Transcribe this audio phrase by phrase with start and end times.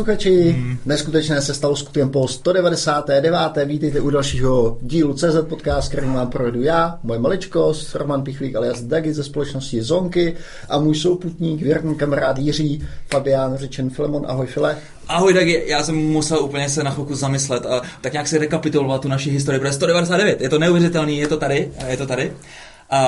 [0.00, 0.78] posluchači, hmm.
[0.86, 3.34] neskutečné se stalo skutkem po 199.
[3.64, 8.82] Vítejte u dalšího dílu CZ Podcast, který vám provedu já, moje maličkost, Roman Pichlík alias
[8.82, 10.34] Dagi ze společnosti Zonky
[10.68, 14.24] a můj souputník, věrný kamarád Jiří, Fabián Řečen Filemon.
[14.28, 14.76] Ahoj File.
[15.08, 19.02] Ahoj Dagi, já jsem musel úplně se na chvilku zamyslet a tak nějak si rekapitulovat
[19.02, 22.32] tu naši historii, protože 199, je to neuvěřitelný, je to tady, je to tady.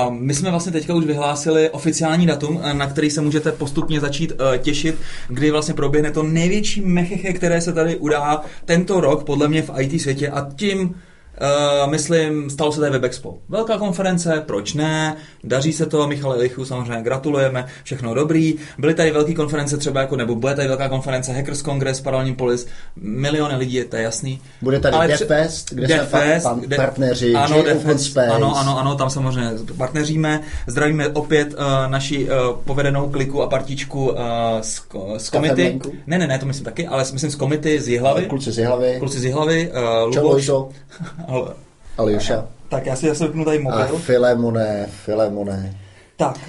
[0.09, 4.57] My jsme vlastně teďka už vyhlásili oficiální datum, na který se můžete postupně začít uh,
[4.57, 4.95] těšit,
[5.27, 9.71] kdy vlastně proběhne to největší mecheche, které se tady udá tento rok, podle mě v
[9.79, 10.95] IT světě a tím
[11.41, 13.37] Uh, myslím, stalo se tady WebExpo.
[13.49, 15.15] Velká konference, proč ne?
[15.43, 18.55] Daří se to, Michale Lichu samozřejmě gratulujeme, všechno dobrý.
[18.77, 22.67] Byly tady velké konference třeba jako, nebo bude tady velká konference Hackers Congress, Paralelní Polis,
[22.95, 24.41] miliony lidí, to je jasný.
[24.61, 28.27] Bude tady Ale DevFest, kde jsme pa, pa, partneři, ano, Open Space.
[28.27, 30.41] Ano, ano, ano, tam samozřejmě partneříme.
[30.67, 32.31] Zdravíme opět uh, naši uh,
[32.65, 34.17] povedenou kliku a partičku uh,
[34.61, 34.81] z,
[35.17, 35.79] z komity.
[36.07, 38.25] Ne, ne, ne, to myslím taky, ale myslím z komity z Jihlavy.
[38.25, 38.95] Kluci z Jihlavy.
[38.99, 39.71] Kluci z Jihlavy.
[39.71, 40.49] Uh, Luboš,
[41.27, 41.53] ale,
[41.97, 42.45] Aljoša.
[42.69, 43.95] Tak já si zase vypnu tady mobil.
[43.95, 45.77] A Filemone, Filemone.
[46.17, 46.39] Tak,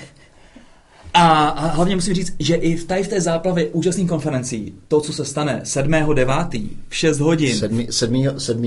[1.14, 5.00] a, a hlavně musím říct, že i v, tady v té záplavě úžasných konferencí, to,
[5.00, 6.68] co se stane 7.9.
[6.88, 7.56] v 6 hodin.
[7.56, 7.86] 7.
[7.90, 8.34] 7.
[8.38, 8.64] 7.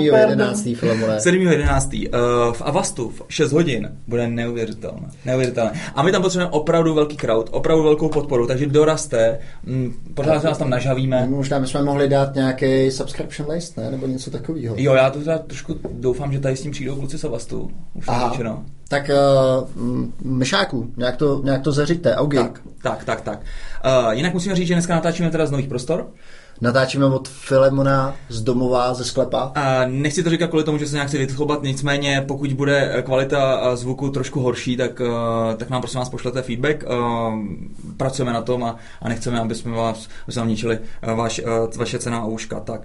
[0.00, 0.68] 11.
[0.74, 1.16] Filemone.
[1.16, 2.08] 7.11.
[2.08, 5.08] Uh, v Avastu v 6 hodin bude neuvěřitelné.
[5.24, 5.72] neuvěřitelné.
[5.94, 10.58] A my tam potřebujeme opravdu velký crowd, opravdu velkou podporu, takže doraste, mm, pořád nás
[10.58, 11.26] tam nažavíme.
[11.30, 13.90] Možná bychom mohli dát nějaký subscription list, ne?
[13.90, 14.74] Nebo něco takového.
[14.78, 17.70] Jo, já to teda trošku doufám, že tady s tím přijdou kluci z Avastu.
[17.94, 18.30] Už Aha.
[18.30, 18.64] Řečeno.
[18.90, 19.68] Tak uh,
[20.22, 22.36] myšáku, nějak to, nějak to zařiďte, augy.
[22.36, 23.20] Tak, tak, tak.
[23.20, 23.40] tak.
[23.84, 26.06] Uh, jinak musíme říct, že dneska natáčíme teda z nových prostor.
[26.60, 29.52] Natáčíme od Filemona z domova, ze sklepa.
[29.54, 33.76] A nechci to říkat kvůli tomu, že se nějak chci vytchobat, nicméně pokud bude kvalita
[33.76, 35.02] zvuku trošku horší, tak,
[35.56, 36.84] tak nám prosím vás pošlete feedback.
[37.96, 40.78] Pracujeme na tom a, a nechceme, aby jsme vás zamničili
[41.14, 41.40] vaš,
[41.76, 42.60] vaše cena a úška.
[42.60, 42.82] Tak.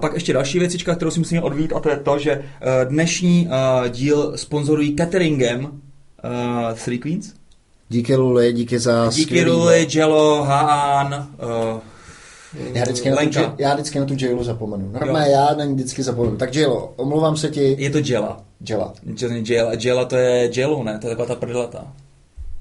[0.00, 2.42] Pak ještě další věcička, kterou si musíme odvít, a to je to, že
[2.84, 3.48] dnešní
[3.88, 5.70] díl sponzorují cateringem uh,
[6.84, 7.32] Three Queens.
[7.88, 11.28] Díky Luli, díky za Díky Luli, Jello, Haan,
[11.74, 11.80] uh,
[12.74, 14.92] já vždycky, na tu, já vždycky na tu Jailu zapomenu.
[14.92, 16.36] Normálně já na ní vždycky zapomenu.
[16.36, 17.76] Tak Jailo, omlouvám se ti.
[17.78, 18.44] Je to Jela.
[18.68, 18.92] Jela.
[19.44, 20.98] Jela, Jela to je Jailu, ne?
[20.98, 21.92] To je taková ta prdlata.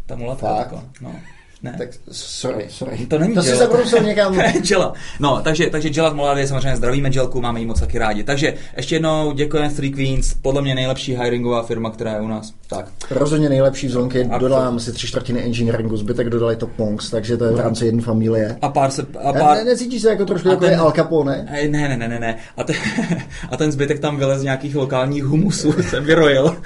[0.06, 0.84] Ta mulatka.
[1.02, 1.16] No.
[1.63, 1.75] Ne.
[1.78, 3.06] Tak sorry, sorry.
[3.06, 4.40] To není To si zabrousil někam.
[4.69, 4.94] Jela.
[5.19, 8.23] No, takže, takže Jela Molavě samozřejmě zdravíme Jelku, máme jí moc taky rádi.
[8.23, 12.53] Takže ještě jednou děkujeme Three Queens, podle mě nejlepší hiringová firma, která je u nás.
[12.69, 12.85] Tak.
[13.12, 17.46] Rozhodně nejlepší v zonky, dodávám si tři čtvrtiny engineeringu, zbytek dodali Top Monks, takže to
[17.46, 18.57] je v rámci jedné familie.
[18.62, 19.06] A pár se...
[19.23, 19.57] A pár...
[19.57, 21.47] Ne, necítíš se jako trošku jako ten, Al Capone?
[21.51, 22.38] Ne, ne, ne, ne, ne.
[22.57, 22.75] A, ten,
[23.51, 26.57] a ten zbytek tam vylez z nějakých lokálních humusů, jsem vyrojil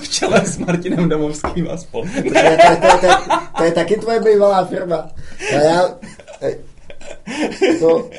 [0.00, 2.04] v čele s Martinem Domovským a spol.
[2.14, 5.10] To, to, to, to, to, to je taky tvoje bývalá firma.
[5.50, 5.98] A já,
[7.80, 8.10] to,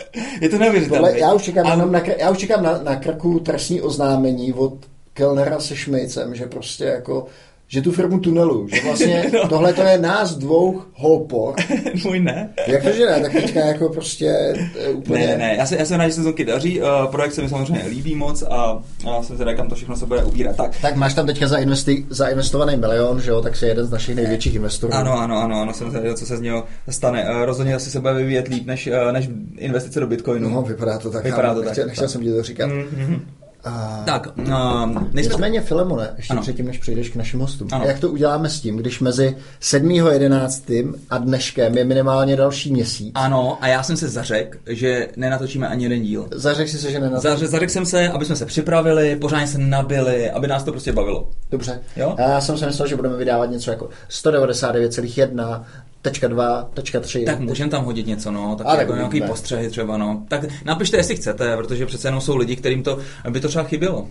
[0.41, 1.19] je to neuvěřitelné.
[1.19, 1.75] Já už čekám, a...
[1.75, 4.73] na, já už čekám na, na krku trestní oznámení od
[5.13, 7.25] Kellnera se Šmejcem, že prostě jako
[7.68, 9.48] že tu firmu tunelu, že vlastně no.
[9.48, 11.56] tohle to je nás dvou holpor.
[12.06, 12.50] Můj ne.
[12.68, 13.20] Jak to, že ne?
[13.22, 14.53] Tak teďka jako prostě
[14.94, 15.28] úplně...
[15.28, 17.50] Ne, ne, já, se, já jsem rád, že se zvuky daří, uh, projekt se mi
[17.50, 20.56] samozřejmě líbí moc a já jsem zvědavý, kam to všechno se bude ubírat.
[20.56, 24.16] Tak, tak máš tam teďka zainvesti- zainvestovaný milion, že jo, tak jsi jeden z našich
[24.16, 24.94] největších investorů.
[24.94, 27.29] Ano, ano, ano, ano jsem zvědavý, co se z něho stane.
[27.29, 30.50] Uh, rozhodně asi se bude vyvíjet líp než, uh, než investice do Bitcoinu.
[30.50, 31.23] No, vypadá to tak.
[31.23, 31.88] Vypadá to nechtěl, tak.
[31.88, 32.11] Nechtěl tak.
[32.11, 32.70] jsem ti to říkat.
[32.70, 33.20] Mm-hmm.
[33.66, 34.03] A...
[34.06, 34.44] Tak, uh,
[35.14, 35.34] nejsme...
[35.34, 36.41] Nicméně, Filemone, ještě ano.
[36.41, 37.67] předtím, než přejdeš k našim hostům.
[37.72, 37.85] Ano.
[37.85, 40.94] Jak to uděláme s tím, když mezi 7.11.
[41.09, 43.12] a dneškem je minimálně další měsíc?
[43.16, 46.28] Ano, a já jsem se zařekl, že nenatočíme ani jeden díl.
[46.32, 47.32] Zařekl jsi se, že nenatočíme?
[47.32, 50.91] Zařekl, zařekl jsem se, aby jsme se připravili, pořádně se nabili, aby nás to prostě
[50.91, 51.29] bavilo.
[51.52, 51.79] Dobře.
[51.96, 52.16] Jo?
[52.20, 55.64] Já jsem si myslel, že budeme vydávat něco jako 199,1
[56.05, 57.25] Tečka 2, tečka 3.
[57.25, 60.23] Tak můžeme tam hodit něco, no, tak jako nějaký postřehy třeba, no.
[60.28, 62.97] Tak napište, jestli chcete, protože přece jenom jsou lidi, kterým to
[63.29, 64.07] by to třeba chybělo.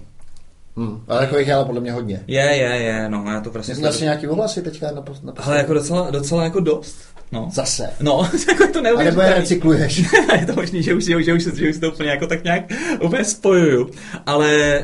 [0.76, 2.24] Hmm, ale jako jich ale podle mě hodně.
[2.26, 3.74] Je, je, je, no, já to prostě...
[3.74, 6.96] Měl jsi nějaký ohlasy teďka na, na Ale jako docela, docela jako dost.
[7.32, 7.48] No.
[7.52, 7.90] Zase.
[8.00, 9.24] No, jako to neuvěřitelné.
[9.24, 9.98] A nebo je recykluješ.
[10.40, 12.44] je to možný, že už, že, už, že, už, že už to úplně jako tak
[12.44, 12.72] nějak
[13.02, 13.90] úplně spojuju.
[14.26, 14.80] Ale...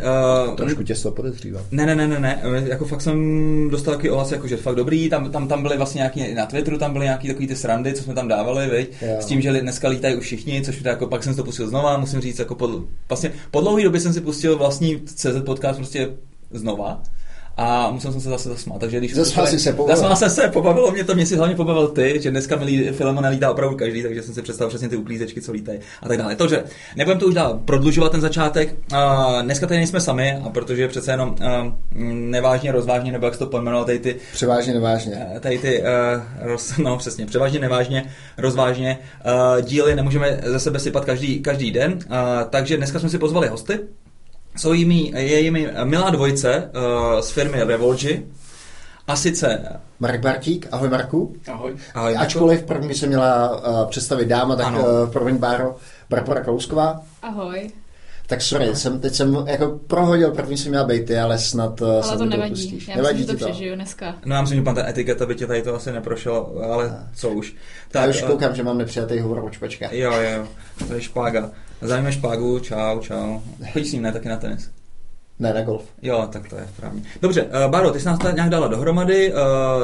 [0.48, 1.62] Uh, Trošku tě to podezřívám.
[1.70, 5.08] Ne, ne, ne, ne, ne, jako fakt jsem dostal takový ohlas, jako že fakt dobrý,
[5.08, 8.02] tam, tam, tam byly vlastně nějaký, na Twitteru tam byly nějaký takový ty srandy, co
[8.02, 9.02] jsme tam dávali, viď?
[9.18, 12.20] S tím, že dneska lítají už všichni, což jako pak jsem to pustil znova, musím
[12.20, 12.70] říct, jako po,
[13.08, 16.08] vlastně po dlouhé době jsem si pustil vlastní CZ podcast prostě
[16.50, 17.02] znova
[17.60, 18.80] a musel jsem se zase zasmát.
[18.80, 19.96] Takže když Zasmál jsi se, pobavil.
[19.96, 23.20] Zasmál jsem se, pobavilo mě to, mě si hlavně pobavil ty, že dneska mi film
[23.20, 26.36] nelítá opravdu každý, takže jsem si představil přesně ty uklízečky, co lítají a tak dále.
[26.36, 26.64] Takže
[26.96, 28.74] nebudem to už dál prodlužovat ten začátek.
[28.92, 31.72] Uh, dneska tady nejsme sami, a protože přece jenom uh,
[32.12, 34.16] nevážně, rozvážně, nebo jak to pojmenoval, tady ty...
[34.32, 35.26] Převážně nevážně.
[35.32, 35.86] Uh, tady ty, uh,
[36.48, 38.04] roz, no přesně, převážně nevážně,
[38.38, 38.98] rozvážně.
[39.56, 42.16] Uh, díly nemůžeme ze sebe sypat každý, každý den, uh,
[42.50, 43.78] takže dneska jsme si pozvali hosty.
[44.56, 48.22] Jsou jimi, je jimi milá dvojice uh, z firmy Revolgy,
[49.06, 49.80] a sice...
[50.00, 51.36] Marek Bartík, ahoj Marku.
[51.48, 51.76] Ahoj.
[51.94, 55.76] ahoj Ačkoliv první by se měla uh, představit dáma, tak uh, promiň Báro,
[56.10, 57.02] Barbara Kousková.
[57.22, 57.70] Ahoj.
[58.26, 62.18] Tak sorry, jsem, teď jsem jako prohodil, první jsem měla bejty, ale snad ale snad
[62.18, 62.88] to nevadí, pustíš.
[62.88, 64.14] já nevadí myslím, že to ti přežiju dneska.
[64.24, 67.28] No já myslím, že pan ta etiketa by tě tady to asi neprošlo, ale co
[67.28, 67.54] už.
[67.88, 69.88] Tak, já už koukám, že mám nepřijatý hovor od špačka.
[69.92, 70.48] Jo, jo,
[70.88, 71.50] to je špága.
[71.82, 73.40] Zajme špágu, čau, čau.
[73.72, 74.70] Chodíš s ním, ne, taky na tenis.
[75.38, 75.84] Ne, na golf.
[76.02, 77.02] Jo, tak to je správně.
[77.22, 79.32] Dobře, uh, Báro, ty jsi nás tady nějak dala dohromady.
[79.32, 79.38] Uh,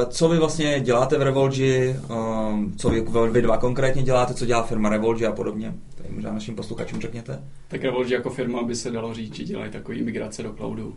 [0.09, 1.95] co vy vlastně děláte v Revolgi?
[2.09, 4.33] Uh, co vy, vy dva konkrétně děláte?
[4.33, 5.73] Co dělá firma Revolgi a podobně?
[5.95, 7.39] Tady možná našim posluchačům řekněte.
[7.67, 10.95] Tak Revolgi jako firma by se dalo říct, že dělají takový migrace do cloudu.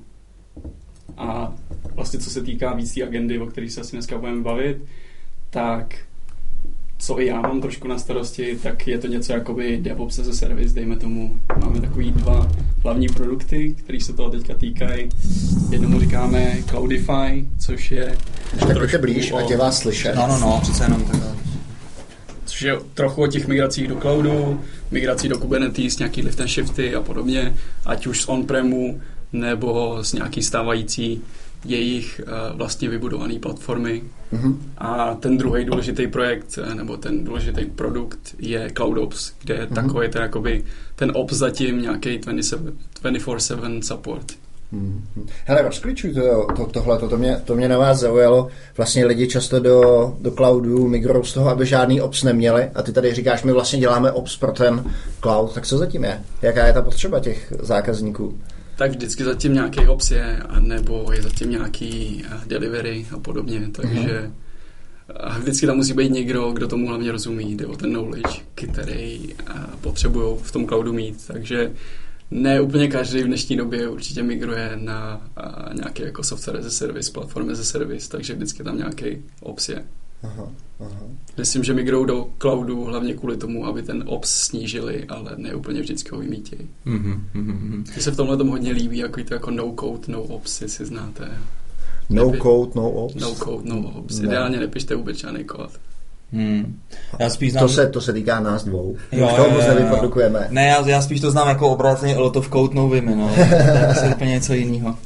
[1.16, 1.54] A
[1.94, 4.84] vlastně co se týká víc té agendy, o které se asi dneska budeme bavit,
[5.50, 5.94] tak
[7.00, 10.28] co i já mám trošku na starosti, tak je to něco jako by DevOps as
[10.28, 11.40] a service, dejme tomu.
[11.64, 12.52] Máme takový dva
[12.82, 15.08] hlavní produkty, které se toho teďka týkají.
[15.70, 18.16] Jednomu říkáme Cloudify, což je...
[18.58, 20.14] Tak pojďte blíž, ať je vás slyšet.
[20.14, 21.34] No, no, no, přece jenom takhle.
[22.44, 24.60] Což je trochu o těch migracích do cloudu,
[24.90, 27.54] migrací do Kubernetes, nějaký lift and shifty a podobně,
[27.86, 29.00] ať už z on-premu
[29.32, 31.22] nebo z nějaký stávající
[31.64, 34.02] jejich uh, vlastně vybudované platformy.
[34.32, 34.56] Mm-hmm.
[34.78, 39.74] A ten druhý důležitý projekt, nebo ten důležitý produkt je CloudOps, kde je mm-hmm.
[39.74, 40.64] takový ten, jakoby,
[40.96, 44.32] ten ops zatím nějaký 24-7 support.
[44.72, 45.02] Hmm.
[45.44, 48.48] Hele, rozklíčuj to, to, tohle, to, to, mě, to mě na vás zaujalo.
[48.76, 52.92] Vlastně lidi často do, do cloudu migrou z toho, aby žádný ops neměli a ty
[52.92, 54.84] tady říkáš, my vlastně děláme ops pro ten
[55.22, 56.20] cloud, tak co zatím je?
[56.42, 58.38] Jaká je ta potřeba těch zákazníků?
[58.80, 64.30] Tak vždycky zatím nějaký ops je, nebo je zatím nějaký delivery a podobně, takže
[65.16, 69.34] a vždycky tam musí být někdo, kdo tomu hlavně rozumí, jde o ten knowledge, který
[69.80, 71.72] potřebují v tom cloudu mít, takže
[72.30, 75.30] ne úplně každý v dnešní době určitě migruje na
[75.72, 79.68] nějaký jako software as a service, platform as a service, takže vždycky tam nějaký ops
[79.68, 79.84] je.
[80.22, 80.48] Aha,
[80.80, 81.00] aha.
[81.38, 85.80] Myslím, že migrou do cloudu hlavně kvůli tomu, aby ten ops snížili, ale ne úplně
[85.80, 86.68] vždycky ho vymítějí.
[86.86, 87.92] Mm-hmm, mm-hmm.
[87.92, 90.86] Mně se v tomhle tomu hodně líbí, jako to jako no code, no ops, jestli
[90.86, 91.38] znáte.
[92.10, 93.14] No Nepi- code, no ops?
[93.14, 94.18] No code, no ops.
[94.18, 94.24] Ne.
[94.26, 95.70] Ideálně nepište vůbec žádný kód.
[96.32, 96.78] Hmm.
[97.18, 97.64] Já spíš znám...
[97.64, 98.96] to, se, to se týká nás dvou.
[99.12, 100.46] Jo, to moc nevyprodukujeme.
[100.50, 103.34] Ne, já, já spíš to znám jako obráceně a lot of code no no.
[103.34, 104.96] to je asi úplně něco jiného.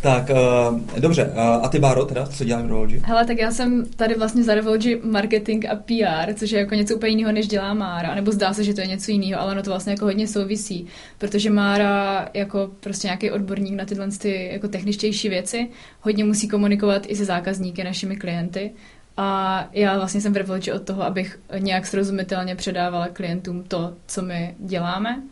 [0.00, 3.02] Tak, uh, dobře, uh, a ty Báro teda, co děláš v Revolgi?
[3.04, 6.96] Hele, tak já jsem tady vlastně za Revolgi marketing a PR, což je jako něco
[6.96, 9.62] úplně jiného, než dělá Mára, nebo zdá se, že to je něco jiného, ale ono
[9.62, 10.86] to vlastně jako hodně souvisí,
[11.18, 15.68] protože Mára jako prostě nějaký odborník na tyhle ty jako techničtější věci
[16.00, 18.70] hodně musí komunikovat i se zákazníky, našimi klienty,
[19.16, 24.54] a já vlastně jsem Revolči od toho, abych nějak srozumitelně předávala klientům to, co my
[24.58, 25.22] děláme.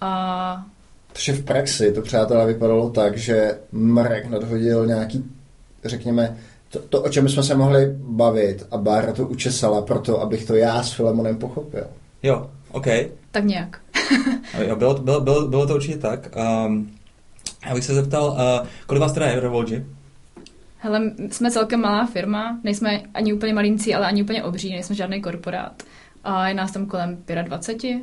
[0.00, 0.64] A...
[1.12, 5.24] Takže v praxi to, přátelé, vypadalo tak, že Marek nadhodil nějaký,
[5.84, 6.36] řekněme,
[6.68, 10.54] to, to, o čem jsme se mohli bavit a Bára to učesala proto, abych to
[10.54, 11.84] já s Filemonem pochopil.
[12.22, 12.86] Jo, OK.
[13.30, 13.80] Tak nějak.
[14.66, 16.36] jo, bylo, bylo, bylo, bylo to určitě tak.
[16.66, 16.90] Um,
[17.66, 19.86] já bych se zeptal, uh, kolik vás teda je v Revolgi?
[20.84, 25.20] Hele, jsme celkem malá firma, nejsme ani úplně malincí, ale ani úplně obří, nejsme žádný
[25.20, 25.82] korporát.
[26.24, 28.02] A je nás tam kolem 25.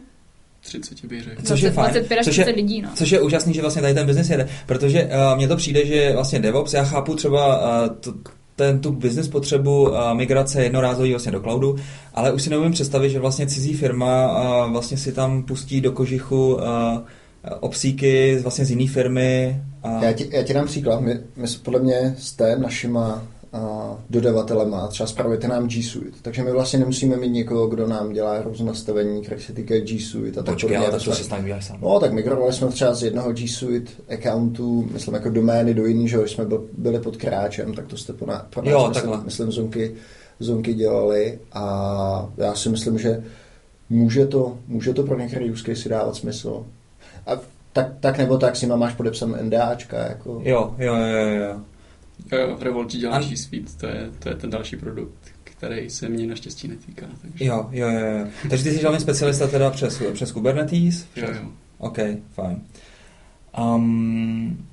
[0.61, 1.41] 30 bych řekl.
[1.41, 1.93] Což je fajn.
[1.93, 2.89] 25 což je, lidí, no.
[2.95, 4.47] Což je úžasný, že vlastně tady ten biznis jede.
[4.65, 8.13] Protože uh, mně to přijde, že vlastně DevOps, já chápu třeba uh, to,
[8.55, 11.75] ten, tu business potřebu uh, migrace jednorázový vlastně do cloudu,
[12.13, 15.91] ale už si neumím představit, že vlastně cizí firma uh, vlastně si tam pustí do
[15.91, 16.61] kožichu uh,
[17.59, 19.61] obsíky vlastně z jiné firmy.
[19.83, 20.03] A...
[20.03, 21.01] Já, ti, já ti dám příklad.
[21.01, 26.43] My, my podle mě s tém našima a dodavatelema, třeba spravujete nám G Suite, takže
[26.43, 30.39] my vlastně nemusíme mít někoho, kdo nám dělá různé nastavení, které se týkají G Suite
[30.39, 31.79] a tak Počkej, ale to se snad sám.
[31.81, 36.27] No, tak migrovali jsme třeba z jednoho G Suite accountu, myslím jako domény do jiného,
[36.27, 36.45] že jsme
[36.77, 39.95] byli pod kráčem, tak to jste po, nás, po nás jo, myslím, myslím zonky,
[40.39, 43.23] zonky dělali a já si myslím, že
[43.89, 46.65] může to, může to pro některé use case dávat smysl.
[47.27, 47.31] A
[47.73, 49.97] tak, tak nebo tak s nima máš podepsan NDAčka.
[49.97, 50.41] Jako.
[50.43, 51.61] Jo, jo, jo, jo.
[52.31, 56.67] jo Revolt dělá Suite, to je, to je ten další produkt, který se mě naštěstí
[56.67, 57.05] netýká.
[57.21, 57.45] Takže...
[57.45, 58.27] Jo, jo, jo, jo.
[58.49, 61.03] Takže ty jsi hlavně specialista teda přes, přes Kubernetes?
[61.03, 61.29] Přes...
[61.29, 61.49] Jo, jo.
[61.77, 61.97] OK,
[62.33, 62.61] fajn.
[63.59, 64.68] Um,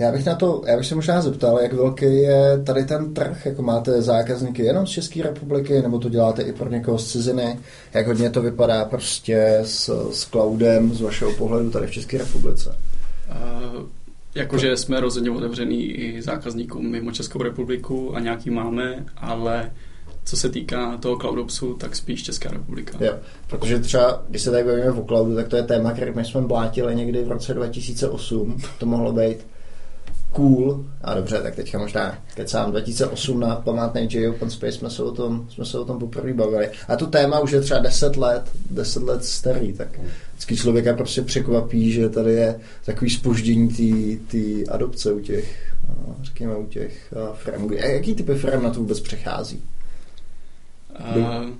[0.00, 3.46] Já bych na to, já bych se možná zeptal, jak velký je tady ten trh,
[3.46, 7.58] jako máte zákazníky jenom z České republiky, nebo to děláte i pro někoho z ciziny,
[7.94, 12.76] jak hodně to vypadá prostě s, s cloudem z vašeho pohledu tady v České republice?
[13.30, 13.86] Uh,
[14.34, 19.70] jakože jsme rozhodně otevřený i zákazníkům mimo Českou republiku a nějaký máme, ale
[20.24, 22.98] co se týká toho CloudOpsu, tak spíš Česká republika.
[23.00, 23.14] Jo,
[23.46, 26.40] protože třeba, když se tady bavíme o cloudu, tak to je téma, který my jsme
[26.40, 29.38] blátili někdy v roce 2008, to mohlo být
[30.32, 35.02] cool, a dobře, tak teďka možná kecám 2008 na památný J Open Space jsme se
[35.02, 36.70] o tom, jsme se o tom poprvé bavili.
[36.88, 40.00] A to téma už je třeba 10 let, 10 let starý, tak
[40.32, 43.68] vždycky člověka prostě překvapí, že tady je takový spoždění
[44.16, 47.72] té adopce u těch, no, řekněme, u těch firm.
[47.72, 49.62] Jaký typy firm na to vůbec přechází?
[51.16, 51.50] Uh,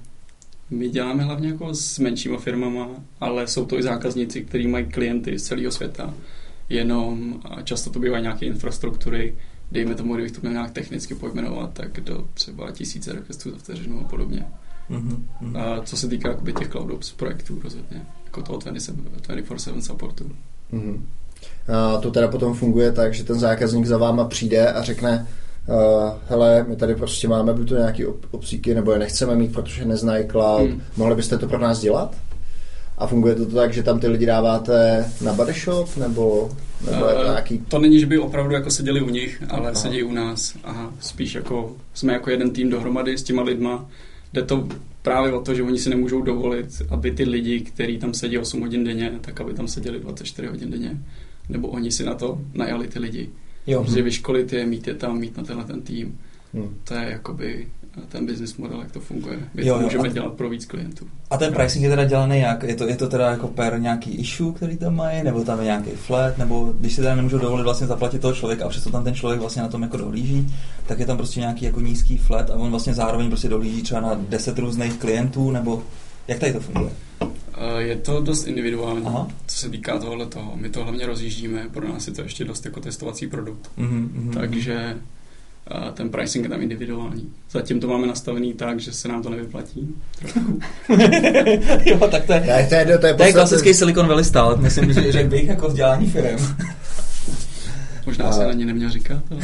[0.70, 2.88] my děláme hlavně jako s menšíma firmama,
[3.20, 6.14] ale jsou to i zákazníci, kteří mají klienty z celého světa.
[6.70, 9.34] Jenom často to bývají nějaké infrastruktury,
[9.72, 14.00] dejme tomu, kdybych to měl nějak technicky pojmenovat, tak do třeba tisíce requestů za vteřinu
[14.00, 14.46] a podobně.
[14.90, 15.58] Mm-hmm.
[15.58, 20.30] A co se týká jakoby, těch CloudOps projektů rozhodně, jako toho 24-7 supportu.
[20.72, 21.00] Mm-hmm.
[21.74, 25.26] A to teda potom funguje tak, že ten zákazník za váma přijde a řekne,
[25.68, 25.74] uh,
[26.28, 30.28] hele, my tady prostě máme buď to nějaký obsíky, nebo je nechceme mít, protože neznají
[30.28, 30.82] cloud, hmm.
[30.96, 32.16] mohli byste to pro nás dělat?
[33.00, 36.50] A funguje to tak, že tam ty lidi dáváte na Shop, nebo,
[36.90, 37.58] nebo je to uh, nějaký...
[37.58, 39.74] To není, že by opravdu jako seděli u nich, ale Aha.
[39.74, 43.86] sedí u nás a spíš jako jsme jako jeden tým dohromady s těma lidma.
[44.32, 44.68] Jde to
[45.02, 48.60] právě o to, že oni si nemůžou dovolit, aby ty lidi, kteří tam sedí 8
[48.60, 50.96] hodin denně, tak aby tam seděli 24 hodin denně.
[51.48, 53.28] Nebo oni si na to najali ty lidi.
[53.66, 53.82] Jo.
[53.82, 56.18] Prostě vyškolit je, mít je tam, mít na tenhle ten tým.
[56.54, 56.76] Hmm.
[56.84, 57.66] To je jakoby
[58.08, 59.38] ten business model, jak to funguje.
[59.54, 61.08] My jo, to můžeme a, dělat pro víc klientů.
[61.30, 62.62] A ten pricing je teda dělaný jak?
[62.62, 65.64] Je to, je to teda jako per nějaký issue, který tam mají, nebo tam je
[65.64, 69.04] nějaký flat, nebo když si teda nemůžou dovolit vlastně zaplatit toho člověka a přesto tam
[69.04, 70.54] ten člověk vlastně na tom jako dohlíží,
[70.86, 74.00] tak je tam prostě nějaký jako nízký flat a on vlastně zároveň prostě dohlíží třeba
[74.00, 75.82] na 10 různých klientů, nebo
[76.28, 76.90] jak tady to funguje?
[77.60, 79.28] Eh, je to dost individuální, Aha.
[79.46, 80.56] co se týká tohle toho.
[80.56, 83.70] My to hlavně rozjíždíme, pro nás je to ještě dost jako testovací produkt.
[83.78, 84.32] Mm-hmm.
[84.34, 84.96] Takže
[85.94, 87.32] ten pricing je tam individuální.
[87.50, 89.94] Zatím to máme nastavený tak, že se nám to nevyplatí.
[91.84, 94.24] jo, tak to je, to je, to je, to je, to je klasický Silicon Valley
[94.24, 96.46] style, myslím, že řekl bych jako vzdělání firm.
[98.10, 98.32] Možná a...
[98.32, 99.22] se na ně neměl říkat.
[99.30, 99.40] Ale...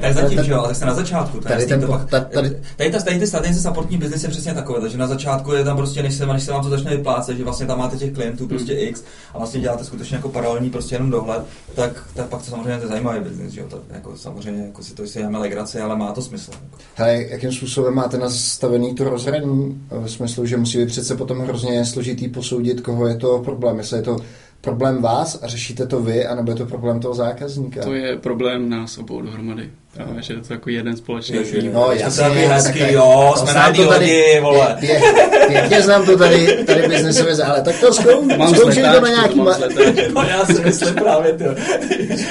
[0.00, 1.40] tak zatím, že jo, ale jste na začátku.
[1.40, 4.80] Tady, ten, to tady, tady, tady, tady, ty tady ty supportní biznis je přesně takové,
[4.80, 7.44] takže na začátku je tam prostě, než se, než se vám to začne vyplácet, že
[7.44, 8.82] vlastně tam máte těch klientů prostě hmm.
[8.82, 9.04] X
[9.34, 11.42] a vlastně děláte skutečně jako paralelní prostě jenom dohled,
[11.74, 14.94] tak, tak pak to samozřejmě je zajímavý biznis, že jo, tak jako samozřejmě jako si
[14.94, 16.50] to si děláme legraci, ale má to smysl.
[16.94, 19.82] Hele, jakým způsobem máte nastavený to rozhraní?
[19.90, 23.98] V smyslu, že musí být přece potom hrozně složitý posoudit, koho je to problém, jestli
[23.98, 24.16] je to
[24.60, 27.82] problém vás a řešíte to vy, anebo je to problém toho zákazníka?
[27.82, 29.70] To je problém nás obou dohromady.
[29.94, 31.72] Právě, že je to jako jeden společný tým.
[31.72, 34.76] No, jasně, to hezký, jo, jsme na lodi, vole.
[35.48, 39.40] Pěkně znám to tady, tady biznesově, ale tak to zkou, zkoušej to na nějaký...
[39.40, 39.58] Ma...
[40.14, 41.44] no, já si myslím právě to.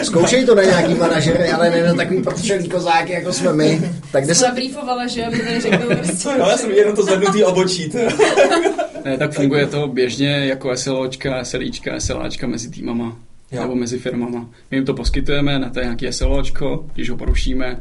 [0.03, 3.91] Zkoušej to na nějaký manažery, ale ne na takový protřelý kozáky, jako jsme my.
[4.11, 4.51] Tak kde se...
[4.53, 6.29] briefovala, že aby tady řekl prostě.
[6.37, 7.91] já jsem jenom to zvednutý obočí,
[9.17, 13.17] tak funguje to běžně jako SLOčka, SLIčka, SLAčka mezi týmama.
[13.51, 13.61] Jo.
[13.61, 14.49] nebo mezi firmama.
[14.71, 17.79] My jim to poskytujeme na to nějaké SLOčko, když ho porušíme,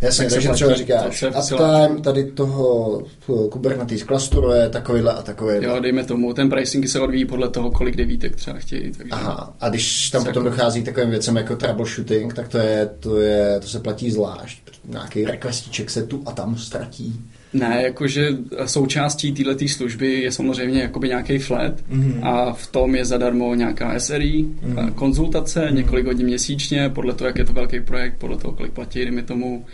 [0.00, 3.02] Jasně, takže třeba říkáš, uptime tady toho
[3.50, 5.64] Kubernetes clusteru je takovýhle a takový.
[5.64, 8.92] Jo, dejme tomu, ten pricing se odvíjí podle toho, kolik devítek třeba chtějí.
[8.92, 10.56] Takže Aha, a když tam potom jako...
[10.56, 14.62] dochází takovým věcem jako troubleshooting, tak to je, to je, to se platí zvlášť.
[14.84, 17.20] Nějaký requestíček se tu a tam ztratí.
[17.54, 18.28] Ne, jakože
[18.66, 22.18] součástí této služby je samozřejmě jakoby nějaký flat mm-hmm.
[22.22, 24.92] a v tom je zadarmo nějaká SRI, mm-hmm.
[24.92, 25.74] konzultace, mm-hmm.
[25.74, 29.22] několik hodin měsíčně, podle toho, jak je to velký projekt, podle toho, kolik platí, dejme
[29.22, 29.64] tomu,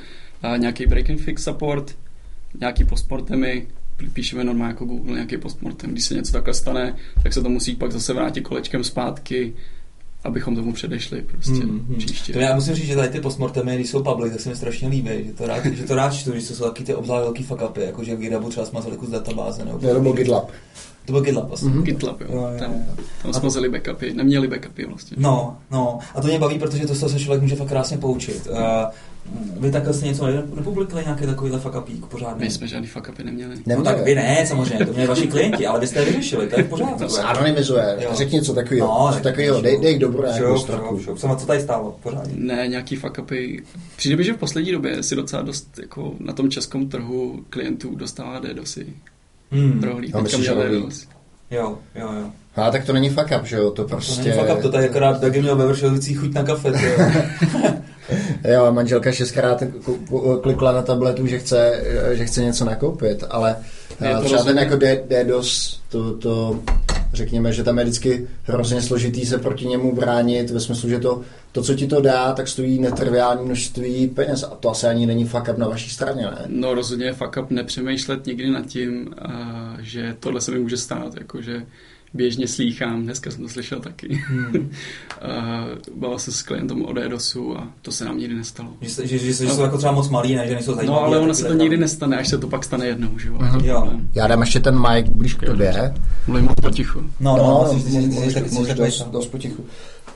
[0.57, 1.97] nějaký break and fix support,
[2.61, 3.67] nějaký postmortemy,
[4.13, 7.77] píšeme normálně jako Google nějaký postmortem, když se něco takhle stane, tak se to musí
[7.77, 9.53] pak zase vrátit kolečkem zpátky,
[10.25, 11.97] abychom tomu předešli prostě mm, mm.
[11.99, 12.33] příště.
[12.33, 14.89] To já musím říct, že tady ty postmortemy, když jsou public, tak se mi strašně
[14.89, 17.43] líbí, že to rád, že to rád čtu, že to jsou taky ty obzvlášť velký
[17.43, 19.65] fuck upy, jako že v GitHubu třeba smazali kus databáze.
[19.65, 20.51] Nebo, nebo byl GitLab.
[21.05, 21.71] To byl GitLab vlastně.
[21.71, 21.83] Mm-hmm.
[21.83, 22.27] GitLab, jo.
[22.31, 23.05] jo, jo, tam, jo.
[23.23, 25.17] tam smazali backupy, neměli backupy vlastně.
[25.21, 25.99] No, no.
[26.15, 28.49] A to mě baví, protože to se člověk může fakt krásně poučit.
[28.51, 28.57] Uh,
[29.61, 32.45] vy takhle jste něco nepublikovali, nějaký takovýhle fuck upík pořádný?
[32.45, 33.57] My jsme žádný fuck upy neměli.
[33.67, 36.57] No tak vy ne, samozřejmě, to měli vaši klienti, ale vy jste je vyřešili, to
[36.61, 36.99] je v pořádku.
[36.99, 41.01] To se anonymizuje, řekni něco takového, no, něco takového, dej, dej dobré jako strachu.
[41.17, 42.35] Co tady stálo, pořádně?
[42.37, 43.63] Ne, nějaký fuck upy.
[43.97, 47.95] Přijde mi, že v poslední době si docela dost jako na tom českém trhu klientů
[47.95, 48.87] dostává DDoSy.
[49.51, 49.83] Hmm.
[49.83, 50.53] Rohlík, no, myslíš, že
[51.51, 52.31] Jo, jo, jo.
[52.57, 54.23] A tak to není fuck up, že jo, to To prostě...
[54.23, 56.73] není fakt up, to tady akorát Dagi měl ve Vršovicích chuť na kafe.
[56.73, 56.99] ty jo.
[58.45, 59.63] Jo, manželka šestkrát
[60.43, 63.57] klikla na tabletu, že chce, že chce něco nakoupit, ale
[64.01, 66.61] Je eh, to třeba ten jako D- DDoS, to, to
[67.13, 71.23] řekněme, že tam je vždycky hrozně složitý se proti němu bránit, ve smyslu, že to,
[71.53, 75.25] to, co ti to dá, tak stojí netriviální množství peněz a to asi ani není
[75.25, 76.45] fuck up na vaší straně, ne?
[76.47, 80.77] No rozhodně je fuck up nepřemýšlet nikdy nad tím, a, že tohle se mi může
[80.77, 81.63] stát, jakože
[82.15, 84.15] běžně slýchám, dneska jsem to slyšel taky.
[84.29, 84.71] Hmm.
[85.95, 88.69] Bavil se s klientem o DDoSu a to se nám nikdy nestalo.
[88.81, 91.01] Že, se- že, že, že jsou jako třeba moc malí, ne, že nejsou zajímaví.
[91.01, 91.81] No ale ono se to nikdy tam.
[91.81, 93.29] nestane, až se to pak stane jednou, že
[93.63, 93.93] je Jo.
[94.15, 95.95] Já dám ještě ten mic blíž k tobě.
[96.27, 97.01] Mluvím moc potichu.
[97.01, 97.79] No, no, no, no,
[98.91, 99.65] jsi- dost potichu.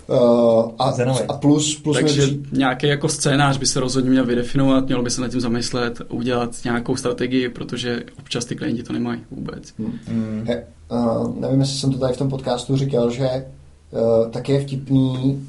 [0.08, 0.94] Uh, a,
[1.28, 5.11] a plus, plus Takže při- nějaký jako scénář by se rozhodně měl vydefinovat, mělo by
[5.11, 9.75] se nad tím zamyslet, udělat nějakou strategii, protože občas ty klienti to nemají vůbec.
[9.78, 10.44] Mm.
[10.46, 13.46] He, uh, nevím, jestli jsem to tady v tom podcastu říkal, že
[13.90, 15.46] uh, tak je vtipný,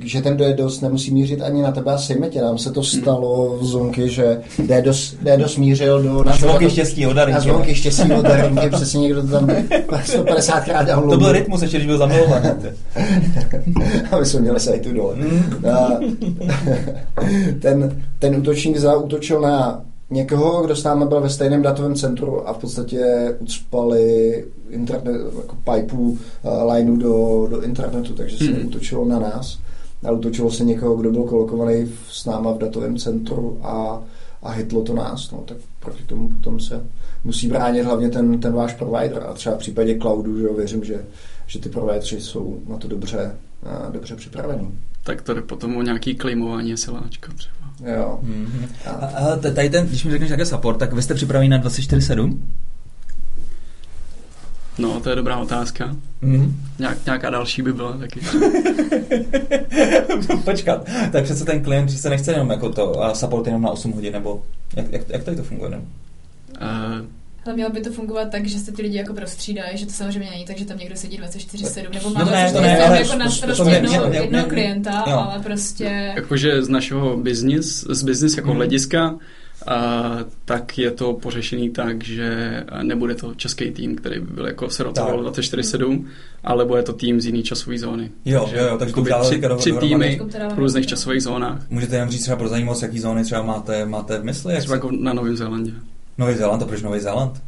[0.00, 2.42] že ten DDoS nemusí mířit ani na tebe a Simetě.
[2.42, 7.14] Nám se to stalo v Zonky, že DDoS, DDoS mířil do Na zvonky štěstí od
[7.14, 9.50] Na zvonky štěstí od Darinky, přesně někdo to tam
[10.04, 11.10] 150 krát downloadil.
[11.10, 12.48] To byl rytmus, ještě když byl zamilovaný.
[14.10, 15.14] A my jsme měli sajtu dole.
[15.16, 15.66] Mm.
[15.72, 15.88] A
[17.60, 22.52] ten, ten útočník zautočil na někoho, kdo s námi byl ve stejném datovém centru a
[22.52, 28.66] v podstatě ucpali internet, jako pipu, uh, lineu do, do internetu, takže se Mhm.
[28.66, 29.58] útočilo na nás.
[30.04, 34.02] A útočilo se někoho, kdo byl kolokovaný v- s náma v datovém centru a,
[34.42, 35.30] a hitlo to nás.
[35.30, 36.84] No, tak proti tomu potom se
[37.24, 39.22] musí bránit hlavně ten, ten váš provider.
[39.28, 41.04] A třeba v případě cloudu, že jo, věřím, že,
[41.46, 44.78] že ty provideři jsou na to dobře, a, dobře připravení.
[45.04, 47.92] Tak to jde potom o nějaký klejmování SLAčka třeba.
[47.96, 48.18] Jo.
[48.22, 48.66] Mhm.
[48.86, 52.38] A, A, tady ten, když mi řekneš jaký support, tak vy jste připraveni na 24-7?
[54.78, 55.96] No, to je dobrá otázka.
[56.20, 56.56] Mhm.
[56.78, 58.20] Nějak, nějaká další by byla taky.
[60.44, 63.92] Počkat, tak přece ten klient přece nechce jenom jako to a support jenom na 8
[63.92, 64.42] hodin, nebo
[64.76, 65.70] jak, jak, jak tady to funguje?
[65.70, 65.76] Ne?
[65.76, 67.06] Uh,
[67.46, 70.30] Ale mělo by to fungovat tak, že se ty lidi jako prostřídají, že to samozřejmě
[70.30, 72.86] není tak, že tam někdo sedí 24-7, nebo No má to ne, to 24-7 ne,
[72.86, 75.16] ale jako na to- starost to mě- jednoho, mě- jednoho mě- klienta, jo.
[75.30, 76.12] ale prostě...
[76.16, 78.56] jakože z našeho business, z business jako Mhm.
[78.56, 79.14] hlediska,
[80.44, 84.82] tak je to pořešený tak, že nebude to český tým, který by byl jako se
[84.82, 85.34] rotoval Tak.
[85.34, 86.04] 24-7,
[86.44, 88.10] ale bude to tým z jiné časové zóny.
[88.24, 90.20] Jo, jo, jo, takže to tři, teďka tři týmy
[90.54, 91.70] v různých časových zónách.
[91.70, 94.52] Můžete nám říct třeba pro zajímavost, jaký zóny třeba máte, máte v mysli?
[94.52, 95.72] Jak Třeba jako na Novém Zélandě.
[96.18, 97.42] Nový Zéland, a proč Nový Zéland?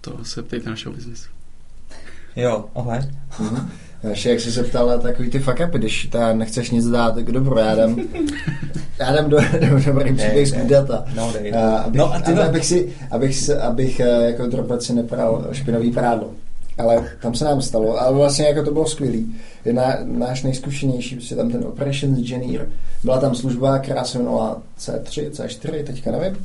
[0.00, 1.28] To se ptejte našeho biznesu.
[2.36, 2.98] Jo, aha.
[4.10, 7.14] Ještě jak jsi se ptal na takový ty fuck upy, když ta nechceš nic dát,
[7.14, 7.96] tak dobro, já dám,
[8.98, 11.04] já dám do, do dobrý příběh z data.
[11.16, 11.52] No, dej.
[11.54, 12.48] A abych, No a ty aby, vole.
[12.48, 16.30] abych, si, abych, abych eh, jako si nepral špinavý prádlo.
[16.78, 19.34] Ale tam se nám stalo, ale vlastně jako to bylo skvělý.
[19.64, 22.66] Je na, náš nejzkušenější, prostě tam ten operations engineer,
[23.04, 26.36] byla tam služba, která se jmenovala C3, C4, teďka nevím.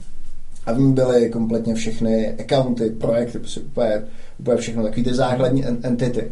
[0.65, 4.01] A v ní byly kompletně všechny accounty, projekty, prostě úplně,
[4.39, 6.31] úplně všechno, takový ty základní en- entity.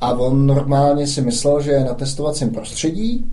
[0.00, 3.24] A on normálně si myslel, že je na testovacím prostředí,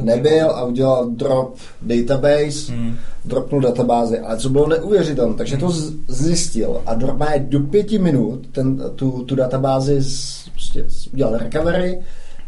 [0.00, 2.94] nebyl a udělal drop database, Hmm.
[3.24, 8.46] dropnul databázi, ale co bylo neuvěřitelné, takže to z- zjistil a normálně do pěti minut
[8.52, 11.98] ten, tu, tu databázi z, prostě udělal recovery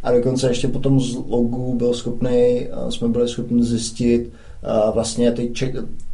[0.03, 4.31] a dokonce ještě potom z logu byl schopný, eh, jsme byli schopni zjistit
[4.63, 5.53] eh, vlastně ty,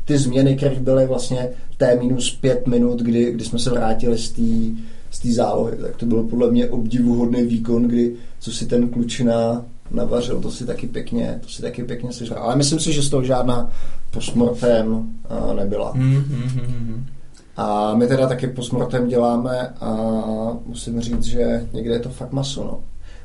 [0.05, 4.31] ty změny, které byly vlastně té minus pět minut, kdy, kdy jsme se vrátili z
[4.31, 4.43] té
[5.13, 5.77] z té zálohy.
[5.77, 10.67] Tak to bylo podle mě obdivuhodný výkon, kdy co si ten klučina navařil, to si
[10.67, 12.43] taky pěkně, to si taky pěkně sežral.
[12.43, 13.71] Ale myslím si, že z toho žádná
[14.11, 15.13] postmortem
[15.57, 15.93] nebyla.
[15.93, 17.07] Hmm, hmm, hmm.
[17.57, 19.97] A my teda taky postmortem děláme a
[20.67, 22.81] musím říct, že někde je to fakt maso, no.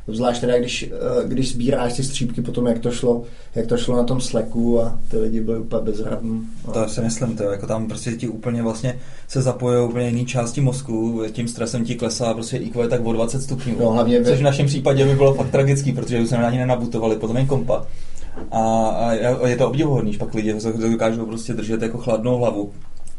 [0.08, 3.24] Zvlášť teda, když, eh, když sbíráš ty střípky potom, jak to šlo,
[3.56, 6.48] jak to šlo na tom sleku a ty lidi byli úplně bezradní.
[6.74, 10.62] To si myslím, to jako tam prostě ti úplně vlastně se zapojují úplně jiné části
[10.62, 13.76] mozku, tím stresem ti klesá prostě IQ je tak o 20 stupňů.
[13.80, 17.38] No, hlavně Což v našem případě by bylo fakt tragický, protože se ani nenabutovali potom
[17.38, 17.86] jen kompa.
[18.52, 18.86] A,
[19.42, 20.56] a je to obdivuhodný, že pak lidi
[20.92, 22.72] dokážou prostě držet jako chladnou hlavu.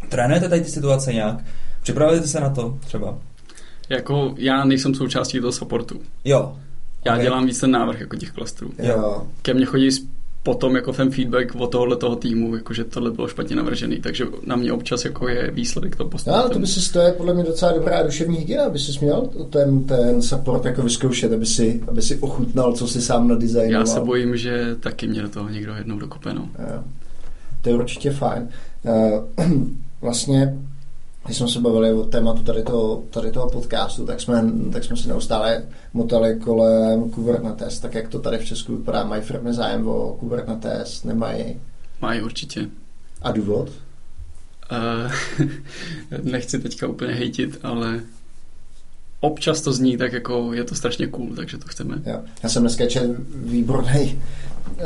[0.09, 1.45] Trénujete tady ty situace nějak?
[1.83, 3.19] Připravujete se na to třeba?
[3.89, 6.01] Jako já nejsem součástí toho supportu.
[6.25, 6.57] Jo.
[7.05, 7.21] Já Ok.
[7.23, 8.71] dělám víc ten návrh jako těch klastrů.
[8.79, 9.27] Jo.
[9.43, 9.89] Ke mně chodí
[10.43, 14.25] potom jako ten feedback od tohohle toho týmu, jako že tohle bylo špatně navržený, takže
[14.47, 16.37] na mě občas jako je výsledek toho No, postavu.
[16.37, 19.29] ale to by si to je podle mě docela dobrá duševní hygiena, aby si měl
[19.51, 23.81] ten, ten support jako vyzkoušet, aby si, aby si ochutnal, co si sám nadizajnoval.
[23.87, 26.49] Já se bojím, že taky mě do toho někdo jednou dokope, no.
[26.59, 26.83] Jo.
[27.63, 28.49] To je určitě fajn.
[28.85, 29.45] Eh,
[30.01, 30.55] Vlastně
[31.29, 34.97] když jsme se bavili o tématu tady toho, tady toho podcastu, tak jsme, tak jsme
[34.97, 37.81] si neustále motali kolem Kubernetes.
[37.81, 39.05] Tak jak to tady v Česku vypadá?
[39.05, 41.05] Mají firmy zájem o Kubernetes?
[41.05, 41.61] Nemají?
[42.01, 42.67] Mají určitě.
[43.23, 43.69] A důvod?
[44.73, 45.49] Uh,
[46.23, 48.01] nechci teďka úplně hejtit, ale
[49.21, 52.03] občas to zní tak jako je to strašně cool, takže to chceme.
[52.07, 52.21] Jo.
[52.43, 54.23] Já jsem dneska čet výborný,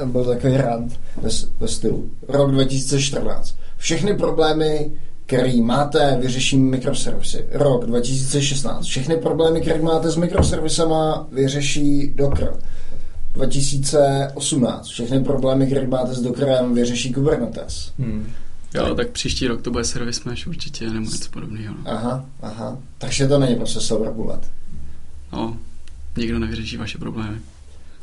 [0.05, 2.11] byl takový rant ve, ve stylu.
[2.29, 3.57] Rok 2014.
[3.77, 4.93] Všechny problémy,
[5.33, 7.45] který máte, vyřeší mikroservisy.
[7.53, 8.85] Rok 2016.
[8.85, 12.53] Všechny problémy, které máte s mikroservisama, vyřeší Docker.
[13.35, 14.87] 2018.
[14.87, 17.93] Všechny problémy, které máte s Dockerem, vyřeší Kubernetes.
[17.99, 18.33] Hmm.
[18.75, 21.75] Jo, tak příští rok to bude Service Mesh určitě, nebo něco podobného.
[21.75, 21.91] No.
[21.91, 22.79] Aha, aha.
[22.99, 24.41] Takže to není prostě silver bullet.
[25.33, 25.57] No,
[26.17, 27.39] nikdo nevyřeší vaše problémy.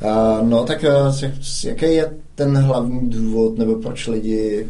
[0.02, 1.30] Uh, no tak uh,
[1.64, 4.66] jaký je ten hlavní důvod, nebo proč lidi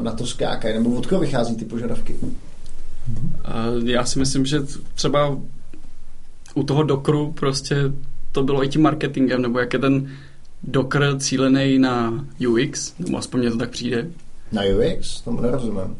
[0.00, 2.16] na to skákají, nebo od koho vychází ty požadavky?
[3.84, 4.60] Já si myslím, že
[4.94, 5.38] třeba
[6.54, 7.76] u toho Dockeru prostě
[8.32, 10.10] to bylo i tím marketingem, nebo jak je ten
[10.62, 14.10] Docker cílený na UX, nebo aspoň mě to tak přijde,
[14.52, 15.20] na UX?
[15.20, 15.96] Tomu nerozumím.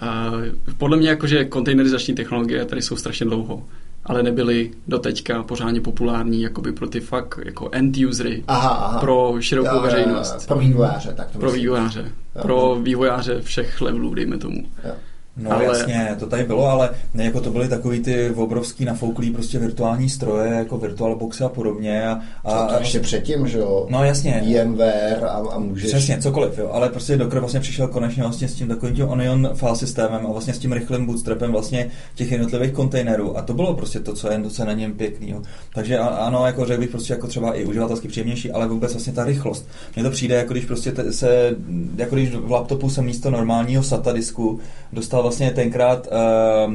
[0.00, 0.30] A
[0.78, 3.62] podle mě jakože kontejnerizační technologie tady jsou strašně dlouho,
[4.04, 9.00] ale nebyly teďka pořádně populární jakoby pro ty fakt jako end usery, aha, aha.
[9.00, 10.46] pro širokou jo, veřejnost.
[10.46, 12.12] Pro vývojáře, tak to Pro vývojáře.
[12.42, 14.66] Pro vývojáře všech levelů, dejme tomu.
[14.84, 14.92] Jo.
[15.36, 15.64] No ale...
[15.64, 20.10] jasně, to tady bylo, ale ne, jako to byly takový ty obrovský nafouklý prostě virtuální
[20.10, 22.08] stroje, jako VirtualBoxy a podobně.
[22.08, 23.86] A, a, to ještě předtím, že jo?
[23.90, 24.42] No jasně.
[24.46, 25.90] VMware a, a můžeš...
[25.90, 26.70] Přesně, cokoliv, jo.
[26.72, 30.32] Ale prostě Docker vlastně přišel konečně vlastně s tím takovým tím Onion file systémem a
[30.32, 33.38] vlastně s tím rychlým bootstrapem vlastně těch jednotlivých kontejnerů.
[33.38, 35.34] A to bylo prostě to, co je, to, co je na něm pěkný.
[35.74, 39.24] Takže ano, jako řekl bych prostě jako třeba i uživatelsky příjemnější, ale vůbec vlastně ta
[39.24, 39.68] rychlost.
[39.94, 41.56] Mně to přijde, jako když prostě se,
[41.96, 44.60] jako když v laptopu se místo normálního SATA disku
[44.92, 46.74] dostal vlastně tenkrát uh,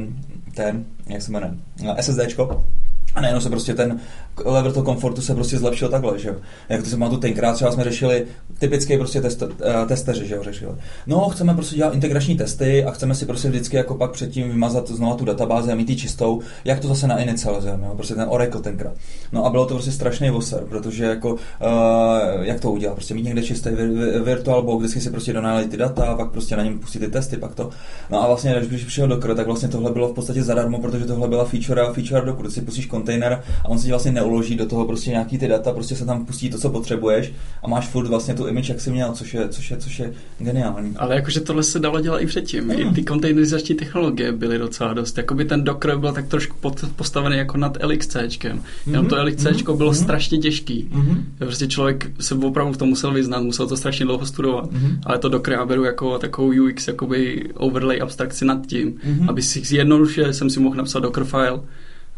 [0.54, 1.52] ten, jak se jmenuje,
[2.00, 2.64] SSDčko,
[3.18, 4.00] a najednou se prostě ten
[4.44, 6.34] level toho komfortu se prostě zlepšil takhle, že jo.
[6.68, 8.26] Jak to se tu tenkrát, třeba jsme řešili
[8.58, 9.50] typický prostě test, uh,
[9.88, 10.72] testeři, že jo, řešili.
[11.06, 14.88] No, chceme prostě dělat integrační testy a chceme si prostě vždycky jako pak předtím vymazat
[14.88, 18.60] znovu tu databázi a mít ji čistou, jak to zase nainicializujeme, jo, prostě ten Oracle
[18.60, 18.92] tenkrát.
[19.32, 21.38] No a bylo to prostě strašný voser, protože jako, uh,
[22.40, 23.70] jak to udělat, prostě mít někde čistý
[24.24, 27.54] VirtualBox, vždycky si prostě donali ty data, pak prostě na něm pustit ty testy, pak
[27.54, 27.70] to.
[28.10, 31.28] No a vlastně, když přišel Docker, tak vlastně tohle bylo v podstatě zadarmo, protože tohle
[31.28, 34.86] byla feature a feature Dockeru, si pustíš kontejner a on si vlastně neuloží do toho
[34.86, 38.34] prostě nějaký ty data, prostě se tam pustí to, co potřebuješ a máš furt vlastně
[38.34, 40.96] tu image, jak jsi měl, což je, což je, což je geniální.
[40.96, 42.64] Ale jakože tohle se dalo dělat i předtím.
[42.64, 42.70] Mm.
[42.70, 45.18] I ty kontejnerizační technologie byly docela dost.
[45.18, 48.58] Jakoby ten Docker byl tak trošku pod, postavený jako nad LXCčkem.
[48.58, 48.90] Mm-hmm.
[48.90, 49.24] Jenom to mhm.
[49.24, 49.76] LXCčko mm-hmm.
[49.76, 50.02] bylo mm-hmm.
[50.02, 50.88] strašně těžký.
[50.92, 51.22] Mm-hmm.
[51.38, 54.72] Prostě člověk se opravdu v tom musel vyznat, musel to strašně dlouho studovat.
[54.72, 54.98] Mm-hmm.
[55.06, 59.28] Ale to Docker já beru jako takovou UX, jakoby overlay abstrakci nad tím, mm-hmm.
[59.28, 61.60] aby si jednoduše jsem si mohl napsat Docker file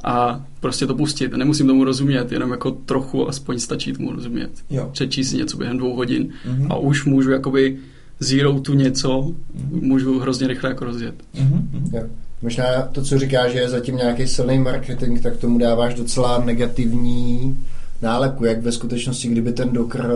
[0.05, 1.33] a prostě to pustit.
[1.33, 4.51] Nemusím tomu rozumět, jenom jako trochu aspoň stačí tomu rozumět.
[4.71, 4.89] Jo.
[4.93, 6.67] Přečíst si něco během dvou hodin mm-hmm.
[6.71, 7.79] a už můžu jakoby
[8.21, 9.83] zero tu něco, mm-hmm.
[9.83, 11.15] můžu hrozně rychle jako rozjet.
[11.35, 11.97] Mm-hmm.
[11.97, 12.03] Jo.
[12.43, 17.59] Možná to, co říká, že je zatím nějaký silný marketing, tak tomu dáváš docela negativní
[18.03, 20.07] nálepku, jak ve skutečnosti, kdyby ten Docker,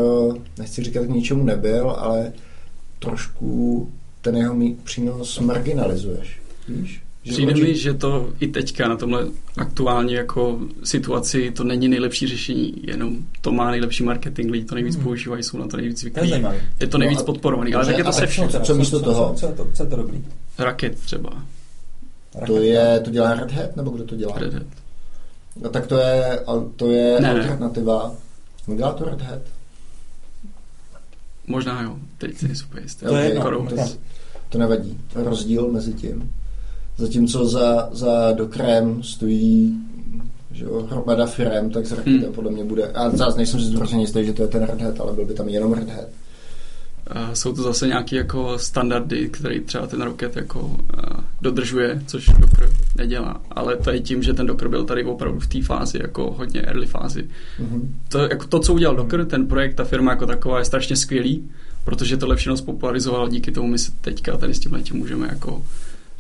[0.59, 2.33] nechci říkat, k ničemu nebyl, ale
[2.99, 3.88] trošku
[4.20, 6.40] ten jeho přínos marginalizuješ.
[6.68, 7.04] Víš?
[7.31, 12.75] Přijde mi, že to i teďka na tomhle aktuální jako situaci to není nejlepší řešení,
[12.83, 15.05] jenom to má nejlepší marketing, lidi to nejvíc hmm.
[15.05, 16.31] používají, jsou na to nejvíc zvyklí.
[16.31, 18.49] Je, je to nejvíc no, podporovaný, ale tak je to se vším.
[18.49, 19.35] Co místo toho?
[19.37, 20.25] Co je to, co je to dobrý?
[20.59, 21.31] Raket třeba.
[22.35, 24.39] Raket, to je, to dělá Red Hat, nebo kdo to dělá?
[24.39, 24.67] Red Hat.
[25.63, 26.41] No tak to je,
[26.77, 28.15] to je ne, alternativa.
[28.69, 28.77] Ne.
[28.77, 29.43] Dělá to Red Hat?
[31.47, 33.07] Možná jo, teď si nejsem jistý.
[33.07, 33.77] To, je, no, to,
[34.49, 35.01] to nevadí.
[35.15, 36.33] Rozdíl mezi tím.
[36.96, 39.80] Zatímco za, za dokrem stojí
[40.54, 42.35] že jo, hromada firem, tak z Raketa hmm.
[42.35, 45.00] podle mě bude, a zase nejsem si zdůrazně jistý, že to je ten Red Hat,
[45.00, 46.09] ale byl by tam jenom Red Hat.
[47.07, 50.76] A jsou to zase nějaké jako standardy, které třeba ten Rocket jako
[51.42, 53.40] dodržuje, což Docker nedělá.
[53.50, 56.62] Ale to je tím, že ten Docker byl tady opravdu v té fázi, jako hodně
[56.62, 57.22] early fázi.
[57.22, 57.88] Mm-hmm.
[58.09, 61.50] To, jako to, co udělal Docker, ten projekt, ta firma jako taková je strašně skvělý,
[61.85, 65.62] protože tohle všechno spopularizoval, díky tomu my se teďka tady s tím letím můžeme jako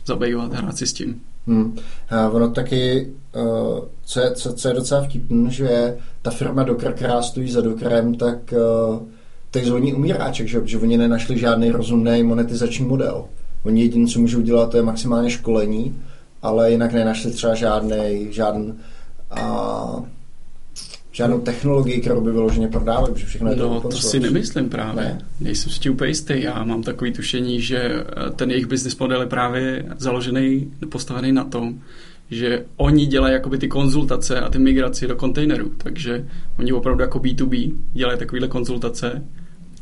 [0.06, 1.20] zabývat, hrát si s tím.
[1.46, 1.76] Hmm.
[2.10, 6.92] A ono taky, uh, co, je, co, co je docela vtipný, že ta firma Docker,
[6.92, 8.54] která stojí za Dockerem, tak
[8.90, 8.98] uh,
[9.54, 13.24] tak zvoní umíráček, že, že oni nenašli žádný rozumný monetizační model.
[13.64, 16.02] Oni jediné, co můžou dělat, to je maximálně školení,
[16.42, 18.74] ale jinak nenašli třeba žádný, žádný,
[19.40, 20.04] uh,
[21.14, 24.08] žádnou technologii, kterou by vyloženě prodávali, protože všechno je to No, to source.
[24.08, 25.04] si nemyslím právě.
[25.04, 25.10] Ne?
[25.10, 25.20] Ne?
[25.40, 26.42] Nejsem si tím úplně jistý.
[26.42, 31.44] Já mám takový tušení, že eh, ten jejich business model je právě založený, postavený na
[31.44, 31.74] tom,
[32.30, 35.72] že oni dělají jakoby ty konzultace a ty migraci do kontejnerů.
[35.78, 36.26] Takže
[36.58, 39.22] oni opravdu jako B2B dělají takovýhle konzultace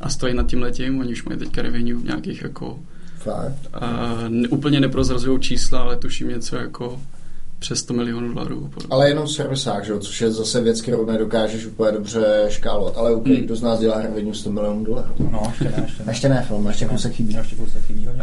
[0.01, 0.99] a stojí nad tím letím.
[0.99, 2.79] Oni už mají teďka revenue v nějakých jako
[3.17, 3.55] Fakt.
[3.73, 6.99] a ne, úplně neprozrazují čísla, ale tuším něco jako
[7.63, 8.69] přes 100 milionů dolarů.
[8.89, 9.91] Ale jenom v servisách, že?
[9.91, 12.97] jo, což je zase věc, kterou nedokážeš úplně dobře škálovat.
[12.97, 13.35] Ale OK, Hmm.
[13.35, 15.09] kdo z nás dělá revenue 100 milionů dolarů?
[15.31, 16.11] No, ještě ne, ještě ne.
[16.11, 17.33] Ještě ne, film, ještě kousek chybí.
[17.33, 18.07] Ještě kousek chybí.
[18.07, 18.13] Uh,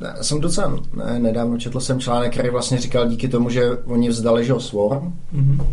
[0.00, 4.08] já jsem docela ne, nedávno četl jsem článek, který vlastně říkal díky tomu, že oni
[4.08, 5.60] vzdali, že Swarm Mhm.
[5.60, 5.66] uh,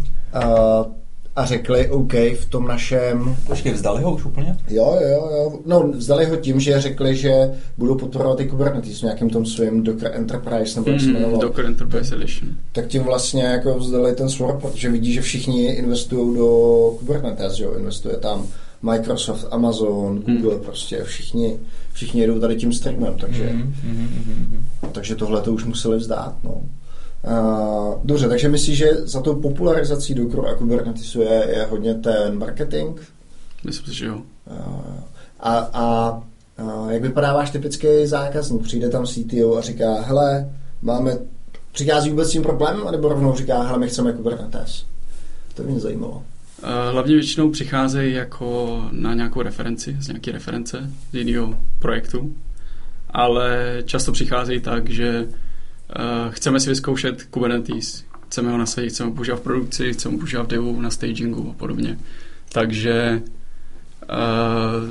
[1.35, 4.57] a řekli, OK, v tom našem Počkej, vzdali ho už úplně?
[4.69, 5.59] Jo, jo, jo.
[5.65, 9.83] No, vzdali ho tím, že řekli, že budou podporovat i Kubernetes v nějakém tom svém
[9.83, 11.41] Docker Enterprise, nebo jak se Mm, jmenoval.
[11.41, 12.51] Docker Enterprise Edition.
[12.71, 16.47] Tak tím vlastně jako vzdali ten Swarm, protože vidí, že všichni investují do
[16.99, 17.73] Kubernetes, jo.
[17.79, 18.47] Investuje tam
[18.81, 21.57] Microsoft, Amazon, Google, prostě všichni,
[21.93, 24.47] všichni jedou tady tím streamem, takže, Mhm, mhm, mhm,
[24.81, 24.91] mhm.
[24.91, 26.61] takže tohle to už museli vzdát, no.
[27.27, 32.38] Uh, dobře, takže myslíš, že za tou popularizací Dockeru a Kubernetesu je, je hodně ten
[32.38, 32.99] marketing,
[33.63, 34.21] Myslím si, že jo.
[35.39, 35.84] A, a,
[36.57, 38.63] a jak vypadá váš typický zákazník?
[38.63, 40.49] Přijde tam CTO a říká, hele,
[40.81, 41.17] máme,
[41.71, 44.86] přichází vůbec s tím problémem, anebo rovnou říká, hele, my chceme Kubernetes.
[45.53, 46.23] To by mě zajímalo.
[46.91, 52.36] Hlavně většinou přicházejí jako na nějakou referenci, z nějaké reference z jiného projektu,
[53.10, 55.36] ale často přicházejí tak, že uh,
[56.30, 60.43] chceme si vyzkoušet Kubernetes, chceme ho nasadit, chceme ho používat v produkci, chceme ho používat
[60.43, 61.97] v devu, na stagingu a podobně.
[62.54, 63.21] Takže
[64.12, 64.89] uh,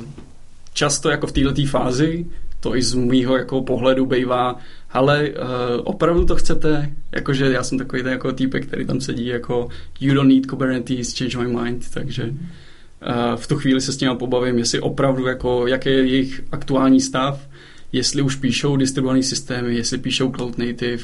[0.73, 2.25] často jako v této fázi
[2.59, 4.55] to i z mýho jako pohledu bývá,
[4.91, 5.35] ale uh,
[5.83, 9.67] opravdu to chcete, jakože já jsem takový ten jako týpek, který tam sedí jako
[9.99, 14.15] you don't need Kubernetes, change my mind, takže uh, v tu chvíli se s nimi
[14.17, 17.47] pobavím, jestli opravdu jako, jaký je jejich aktuální stav,
[17.91, 21.03] jestli už píšou distribuované systémy, jestli píšou cloud native,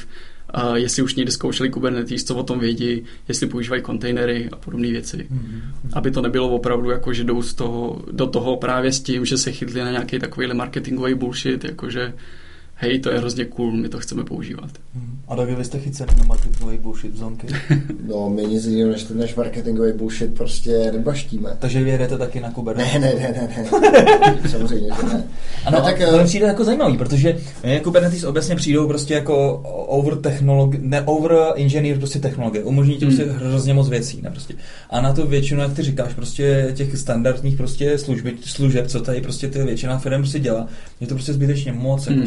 [0.54, 4.88] uh, jestli už někdy zkoušeli Kubernetes, co o tom vědí, jestli používají kontejnery a podobné
[4.88, 5.26] věci.
[5.30, 5.62] Mhm.
[5.92, 9.38] Aby to nebylo opravdu jako, že jdou z toho, do toho právě s tím, že
[9.38, 12.12] se chytli na nějaký takovýhle marketingový bullshit, jakože
[12.80, 14.70] hej, to je hrozně cool, my to chceme používat.
[14.94, 15.18] Mhm.
[15.28, 17.46] A tak vy jste chyceni na marketingový bullshit zonky.
[18.08, 21.50] No, my nic jiného než ten náš marketingový bullshit prostě nebaštíme.
[21.58, 22.92] Takže vy jedete taky na Kubernetes.
[22.92, 24.38] Ne, ne, ne, ne, ne.
[24.50, 25.24] Samozřejmě, že ne.
[25.64, 29.14] Ano, No, tak to mi eh, přijde jako zajímavý, protože mě Kubernetes obecně přijdou prostě
[29.14, 29.52] jako
[29.88, 33.16] over technologie, ne over engineer prostě technologie, umožní ti Hmm.
[33.16, 34.54] prostě hrozně moc věcí, ne prostě.
[34.90, 39.20] A na to většinu, jak ty říkáš, prostě těch standardních prostě služby, služeb, co tady
[39.20, 40.68] prostě ty většina firm prostě dělá,
[41.00, 42.26] je to prostě zbytečně moc jako Hmm.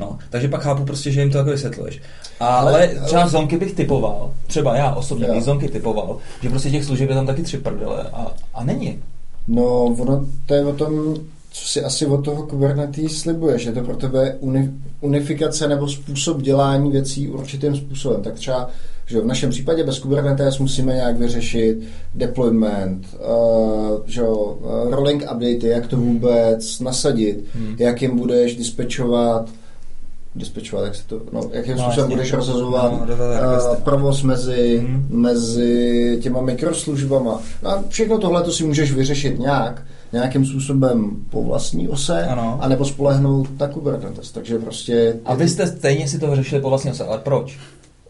[0.00, 2.02] No, takže pak chápu prostě, že jim to jako vysvětluješ.
[2.40, 6.70] Ale, Ale- ale třeba zonky bych typoval, třeba já osobně bych zonky typoval, že prostě
[6.70, 8.98] těch služeb je tam taky tři prdele a, a není.
[9.48, 11.14] No, ono to je o tom,
[11.50, 15.88] co si asi od toho Kubernetes slibuje, že je to pro tebe uni, unifikace nebo
[15.88, 18.22] způsob dělání věcí určitým způsobem.
[18.22, 18.70] Tak třeba
[19.06, 21.78] že v našem případě bez Kubernetes musíme nějak vyřešit
[22.14, 24.56] deployment, uh, že uh,
[24.90, 27.76] rolling updaty, jak to vůbec nasadit, Hmm.
[27.78, 29.48] jak jim budeš dispečovat
[30.34, 35.06] dispečovat, jak se to, no, jakým No, způsobem budeš rozhazovat No, uh, provoz mezi, Mhm.
[35.10, 37.40] mezi těma mikroslužbama.
[37.62, 42.58] No a všechno tohle to si můžeš vyřešit nějak, nějakým způsobem po vlastní ose, Ano.
[42.60, 44.30] anebo spolehnout na Kubernetes.
[44.32, 45.16] Takže prostě...
[45.24, 47.58] A vy jste stejně si to vyřešili po vlastní ose, ale proč?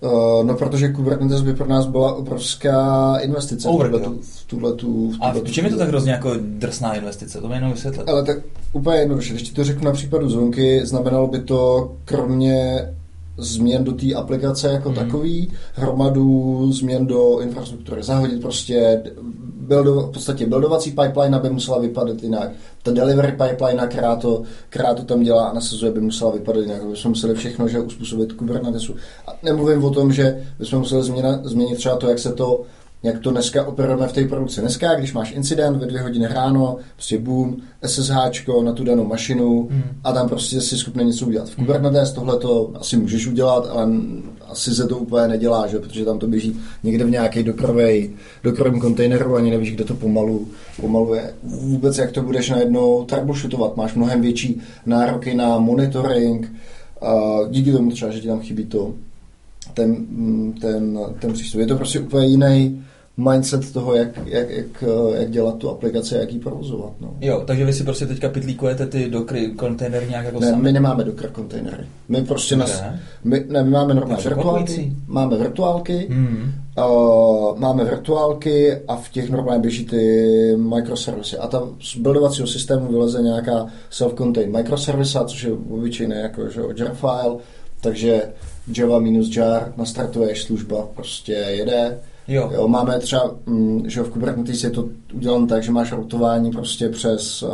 [0.00, 3.68] Uh, no, protože Kubernetes by pro nás byla obrovská investice.
[3.68, 3.98] Overkill.
[3.98, 7.40] V tuhletu, v tuhletu, v A v čem je to tak hrozně jako drsná investice?
[7.40, 8.08] To mi jenom vysvětlit.
[8.08, 8.38] Ale tak
[8.72, 12.88] úplně jednoduše, když ti to řeknu na případu zvonky, znamenalo by to kromě
[13.38, 14.98] změn do té aplikace jako hmm.
[14.98, 18.02] takový, hromadu změn do infrastruktury.
[18.02, 19.02] Zahodit prostě
[19.66, 22.50] buildo, v podstatě buildovací pipeline by musela vypadat jinak.
[22.82, 26.86] Ta delivery pipeline, která to, která to tam dělá a nasazuje, by musela vypadat jinak.
[26.86, 28.94] Bychom museli všechno že uspůsobit Kubernetesu.
[29.26, 32.62] A nemluvím o tom, že bychom museli změna, změnit třeba to, jak se to
[33.02, 34.60] jak to dneska operujeme v té produkci.
[34.60, 37.56] Dneska, když máš incident ve dvě hodiny ráno, prostě boom,
[37.86, 39.82] SSH na tu danou mašinu Hmm.
[40.04, 41.48] a tam prostě si schopný něco udělat.
[41.48, 43.88] V Kubernetes tohle to asi můžeš udělat, ale
[44.48, 45.78] asi se to úplně nedělá, že?
[45.78, 48.10] protože tam to běží někde v nějaké dokrovej,
[48.44, 50.48] dokrovém kontejneru, ani nevíš, kde to pomalu,
[50.80, 51.34] pomalu je.
[51.42, 56.52] Vůbec jak to budeš najednou troubleshootovat, máš mnohem větší nároky na monitoring,
[57.00, 58.94] a díky tomu třeba, že ti tam chybí to,
[59.74, 60.06] ten,
[60.60, 61.60] ten, ten přístup.
[61.60, 62.82] Je to prostě úplně jiný,
[63.18, 66.92] mindset toho, jak, jak, jak, jak dělat tu aplikaci a jak ji provozovat.
[67.00, 67.16] No.
[67.20, 70.62] Jo, takže vy si prostě teďka pitlíkujete ty dokry kontejnery nějak jako Ne, sami?
[70.62, 71.84] my nemáme Docker kontejnery.
[72.08, 73.00] My prostě nas, Ne?
[73.24, 76.52] my, ne, my máme normálně virtuálky, máme virtuálky, Hmm.
[76.90, 81.38] Uh, máme virtuálky a v těch normálně běží ty microservisy.
[81.38, 87.36] A tam z buildovacího systému vyleze nějaká self-contained microservisa, což je obyčejné jako že, file,
[87.80, 88.22] takže
[88.68, 91.98] java minus jar, nastartuješ služba, prostě jede.
[92.28, 92.50] Jo.
[92.54, 96.88] Jo, máme třeba, mm, že v Kubernetes je to udělané tak, že máš routování prostě
[96.88, 97.50] přes, uh,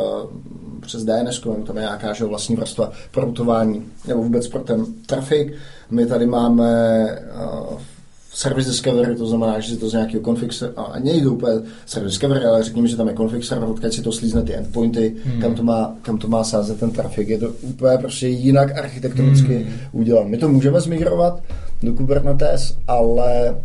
[0.81, 5.53] přes DNS, tam je nějaká že vlastní vrstva pro routování, nebo vůbec pro ten trafik.
[5.91, 7.03] My tady máme
[7.71, 7.77] uh,
[8.33, 11.53] Service Discovery, to znamená, že si to z nějakého config a nejde úplně
[11.85, 15.15] Service Discovery, ale řekněme, že tam je config server, odkud si to slízne ty endpointy,
[15.25, 15.41] hmm.
[15.41, 17.29] kam, to má, kam to má sázet ten trafik.
[17.29, 19.73] Je to úplně prostě jinak architektonicky hmm.
[19.91, 20.29] udělané.
[20.29, 21.43] My to můžeme zmigrovat
[21.83, 23.55] do Kubernetes, ale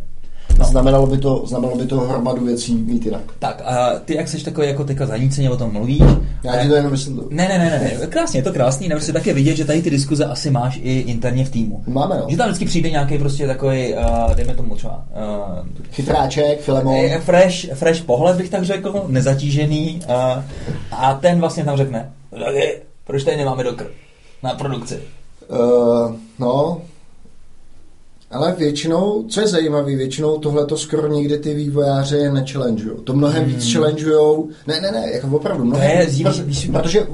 [0.59, 0.65] no.
[0.65, 3.23] znamenalo, by to, znamenalo by to hromadu věcí mít jinak.
[3.39, 6.03] Tak a ty jak jsi takový jako teďka zaníceně o tom mluvíš?
[6.45, 7.29] Já ti to jenom vysvětluji.
[7.31, 9.83] Ne, ne, ne, ne, ne, krásně, je to krásný, nebo si také vidět, že tady
[9.83, 11.83] ty diskuze asi máš i interně v týmu.
[11.87, 12.27] Máme, no.
[12.29, 16.95] Že tam vždycky přijde nějaký prostě takový, uh, dejme tomu třeba, uh, Chytráček, Filemon.
[16.95, 20.43] Eh, fresh, fresh pohled bych tak řekl, nezatížený uh,
[20.93, 23.87] a ten vlastně tam řekne, "Dragi, proč tady nemáme dokr
[24.43, 24.99] na produkci?
[25.49, 26.81] Uh, no,
[28.31, 32.97] ale většinou, co je zajímavé, většinou tohle to skoro nikdy ty vývojáři nechallengeujou.
[32.97, 33.53] To mnohem hmm.
[33.55, 34.49] víc challengeujou.
[34.67, 35.65] Ne, ne, ne, jako opravdu.
[35.65, 37.07] Mnohem, je víc, proto- víš- protože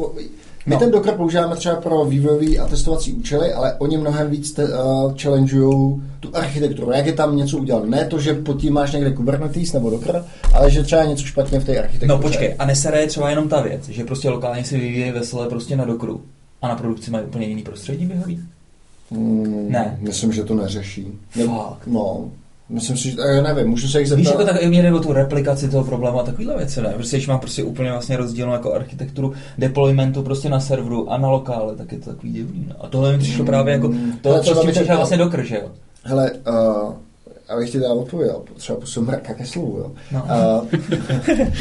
[0.66, 0.78] my No.
[0.78, 5.14] ten Docker používáme třeba pro vývojový a testovací účely, ale oni mnohem víc te, uh,
[5.22, 7.84] challengeujou tu architekturu, jak je tam něco udělat.
[7.84, 10.24] Ne to, že pod tím máš někde Kubernetes nebo Docker,
[10.54, 12.06] ale že třeba je něco špatně v té architektuře.
[12.08, 15.48] No počkej, a nesere je třeba jenom ta věc, že prostě lokálně si vyvíjejí veselé
[15.48, 16.20] prostě na dokru
[16.62, 18.40] a na produkci mají úplně jiný prostředí běhový?
[19.14, 19.98] Hmm, Ne.
[20.00, 21.06] Myslím, že to neřeší.
[21.46, 21.86] Fakt.
[21.86, 22.24] No,
[22.68, 24.18] myslím si, že, já nevím, můžu se jich zeptat.
[24.20, 26.88] Víš, jako tak mě jde o tu replikaci toho problému a takovýhle věci, ne?
[26.94, 31.28] Prostě, když mám prostě úplně vlastně rozdílnou jako architekturu deploymentu prostě na serveru a na
[31.30, 32.66] lokále, tak je to takový divný.
[32.68, 32.74] No.
[32.84, 33.88] A tohle mi přišlo právě jako,
[34.20, 35.68] to, co s tím to- přišel vlastně dokr, že jo?
[36.04, 36.92] Hele, uh,
[37.48, 39.92] abych ti dál odpověděl, třeba posun mrka ke slovu, jo.
[40.12, 40.22] No.
[40.62, 40.68] Uh,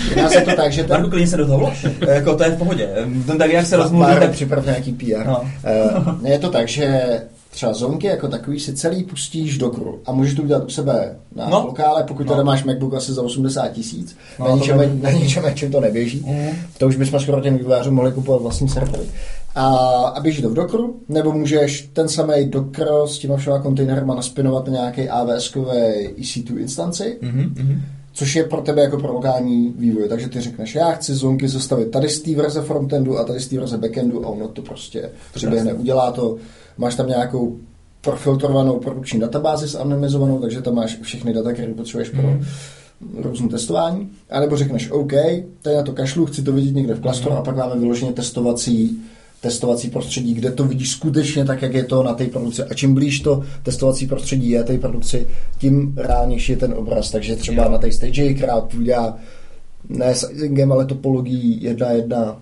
[0.10, 1.10] jedná se to tak, že Marku, ten...
[1.10, 1.86] klidně se do toho vlož.
[2.08, 2.90] jako to je v pohodě.
[3.28, 4.32] Ten tak, jak se rozmluví, Pár tak...
[4.32, 5.26] připrav nějaký PR.
[5.26, 5.42] No.
[5.42, 7.22] Uh, je to tak, že
[7.54, 11.16] třeba zonky jako takový si celý pustíš do kru a můžeš to udělat u sebe
[11.36, 11.66] na No.
[11.66, 12.32] lokále, pokud No.
[12.32, 15.80] teda máš MacBook asi za 80 tisíc, No, na, by- na něčem, na čem to
[15.82, 16.50] neběží, Mm.
[16.78, 19.04] to už bychom skoro těm vývojářům mohli kupovat vlastní servery.
[19.56, 19.66] A,
[20.16, 24.68] a běží to v Dockeru, nebo můžeš ten samý Docker s těma všema kontejnerama naspinovat
[24.68, 27.82] na nějaký AWS-kové EC2 instanci, Mhm, mhm.
[28.14, 30.10] což je pro tebe jako pro lokální vývoj.
[30.10, 33.48] Takže ty řekneš, já chci zonky zastavit tady z té verze frontendu a tady z
[33.48, 36.38] té verze backendu a ono to prostě přiběhne, udělá to.
[36.78, 37.58] Máš tam nějakou
[38.02, 42.46] profiltrovanou produkční databázi zanonymizovanou, takže tam máš všechny data, které potřebuješ pro Mhm.
[43.18, 44.10] různé testování.
[44.30, 45.12] A nebo řekneš, OK,
[45.62, 47.40] tady na to kašlu, chci to vidět někde v klastru Mhm.
[47.40, 49.02] a pak máme vyloženě testovací
[49.42, 52.64] testovací prostředí, kde to vidíš skutečně tak, jak je to na té produkci.
[52.64, 57.12] A čím blíž to testovací prostředí je té produkci, tím reálnější je ten obraz.
[57.12, 57.72] Takže třeba Jo.
[57.72, 59.18] na té stage, která odpovídá
[59.90, 62.42] ne sizingem, ale topologií jedna jedna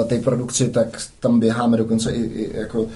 [0.00, 2.88] eh, té produkci, tak tam běháme dokonce i, i jako mm,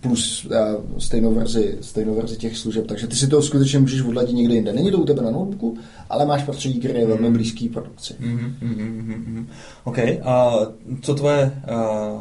[0.00, 2.86] plus eh, stejnou verzi, stejnou verzi těch služeb.
[2.86, 4.72] Takže ty si to skutečně můžeš odladit někde jinde.
[4.72, 5.78] Není to u tebe na notebooku,
[6.10, 8.14] ale máš prostředí, které je velmi blízký produkci.
[8.18, 9.46] Mhm, mhm, mhm, mhm.
[9.84, 10.56] OK, a
[11.00, 11.52] co tvoje...
[11.70, 12.20] Uh,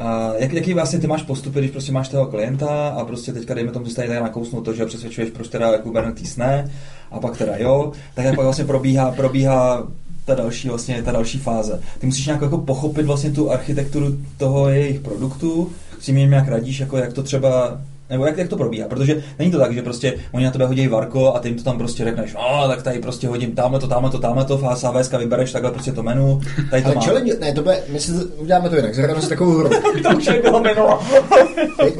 [0.00, 3.54] uh, jak, jaký vlastně ty máš postupy, když prostě máš toho klienta a prostě teďka
[3.54, 6.70] dejme tomu, že tady nakousnout to, že ho přesvědčuješ, proč teda Kubernetes ne,
[7.10, 9.88] a pak teda jo, tak jak pak vlastně probíhá, probíhá
[10.24, 11.80] ta další, vlastně, ta další fáze.
[11.98, 16.48] Ty musíš nějak jako pochopit vlastně tu architekturu toho jejich produktu, s tím jim nějak
[16.48, 17.78] radíš, jako jak to třeba
[18.12, 18.88] nebo jak, jak to probíhá?
[18.88, 21.64] Protože není to tak, že prostě oni na tebe hodí Varko a ty jim to
[21.64, 24.88] tam prostě řekneš, no tak tady prostě hodím tamhle to, tamhle to, tamhle to, a
[24.88, 28.12] AWS vybereš takhle prostě to menu, tady to Ale challenge, ne, to bude, my si
[28.12, 29.70] uděláme to jinak, zahrajeme si takovou hru.
[30.02, 30.42] to už je
[30.74, 31.00] bylo.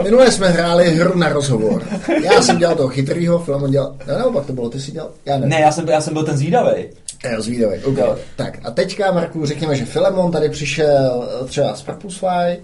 [0.03, 1.83] Minule jsme hráli hru na rozhovor.
[2.25, 5.35] Já jsem dělal toho chytrýho, Filemon dělal, ne, naopak to bylo, ty si dělal, já
[5.35, 5.51] nevím.
[5.51, 6.85] ne, já jsem, já jsem byl ten zvídavý.
[7.33, 7.79] Jo, zvídavý.
[7.85, 8.05] Okay.
[8.05, 8.17] Jo.
[8.37, 12.61] Tak a teďka, Marku, řekněme, že Filemon tady přišel eh, třeba z Purposefy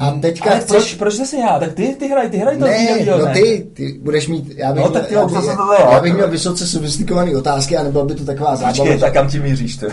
[0.00, 0.76] a teďka Ale chceš...
[0.76, 1.58] proč, proč zase já?
[1.58, 3.32] Tak ty, ty hraj, ty hraj to Ne, zvídavýho, no ne?
[3.32, 5.88] ty, ty budeš mít, já bych, No, měl, tak já, bych, to jo.
[5.92, 8.76] já bych měl vysoce sofistikované otázky a nebyla by to taková zábava.
[8.78, 9.86] Počkej, tak kam ti míříš ty?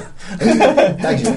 [1.01, 1.27] Takže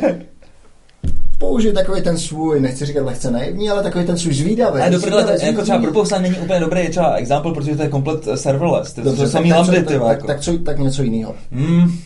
[1.39, 4.81] použij takový ten svůj, nechci říkat lehce naivní, ale takový ten svůj zvídavý.
[4.81, 5.79] Ale do prdele, to je- jako třeba.
[5.79, 8.93] Propulsa není úplně dobrý třeba example, protože to je komplet serverless.
[8.93, 10.27] To, to Dobře, jsou samý tak, lambdy, tak, tak, jako.
[10.27, 11.35] tak, co, tak něco jiného.
[11.51, 11.99] Mm,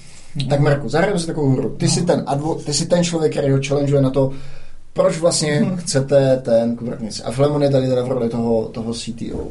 [0.48, 1.68] Tak Marku, zahrajeme si takovou hru.
[1.78, 4.30] Ty jsi ten advo, ty jsi ten člověk, který ho challengeuje na to,
[4.92, 5.76] proč vlastně Mhm.
[5.76, 7.22] chcete ten Kubernetes.
[7.24, 9.46] A Flemon je tady teda v roli toho, toho CTO.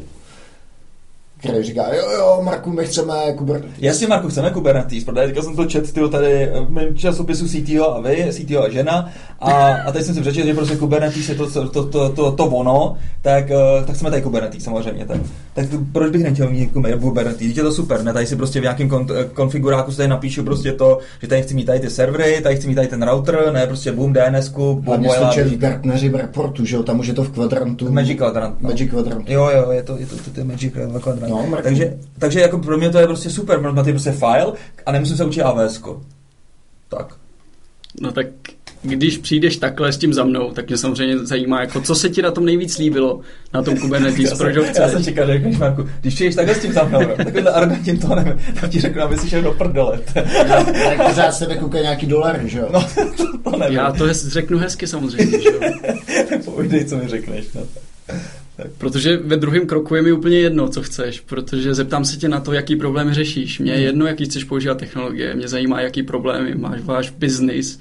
[1.41, 3.77] Který říká, jo, jo, Marku, my chceme Kubernetes.
[3.79, 7.95] Jasně, Marku, chceme Kubernetes, protože teďka jsem to čet tyjo, tady v mém časopisu CTO
[7.95, 11.35] a vy, CTO a žena, a, a teď jsem si přečetl, že prostě Kubernetes je
[11.35, 15.05] to, to, to, to, to, ono, tak, eh, tak jsme tady Kubernetes samozřejmě.
[15.05, 15.21] Tak,
[15.53, 16.71] tak proč bych nechtěl mít
[17.01, 17.57] Kubernetes?
[17.57, 18.13] Je to super, ne?
[18.13, 21.53] Tady si prostě v nějakém kon, konfiguráku si tady napíšu prostě to, že tady chci
[21.53, 24.85] mít tady ty servery, tady chci mít tady ten router, ne prostě boom, DNSku, boom,
[24.85, 27.91] Hlavně jste v Gartneri v reportu, že jo, tam už je to v kvadrantu.
[27.91, 28.55] Magic kvadrant.
[28.61, 28.69] No.
[28.69, 29.29] Magic kvadrant.
[29.29, 31.30] Jo, jo, je to, je to, to, to Magic kvadrant.
[31.31, 34.53] No, takže, takže jako pro mě to je prostě super, mám tady prostě file
[34.85, 35.81] a nemusím se učit AWS.
[36.89, 37.15] Tak.
[38.01, 38.27] No tak
[38.81, 42.21] když přijdeš takhle s tím za mnou, tak mě samozřejmě zajímá, jako co se ti
[42.21, 43.19] na tom nejvíc líbilo,
[43.53, 44.77] na tom Kubernetes, proč ho chceš.
[44.77, 47.99] Já jsem čekal, že řekneš, Marku, když přijdeš takhle s tím za mnou, takovýhle arrogantním
[47.99, 49.99] tónem, tak ti řeknu, aby si šel do prdele.
[50.83, 52.69] tak pořád se nekouká nějaký dolary, že jo?
[52.73, 52.81] No,
[53.17, 53.77] to, to nevím.
[53.77, 55.59] Já to řeknu hezky samozřejmě, že jo?
[56.29, 57.45] tak povídej, co mi řekneš.
[57.55, 57.61] No.
[58.77, 62.39] Protože ve druhém kroku je mi úplně jedno, co chceš, protože zeptám se tě na
[62.39, 63.59] to, jaký problémy řešíš.
[63.59, 67.79] Mně je jedno, jaký chceš používat technologie, mě zajímá, jaký problémy máš váš business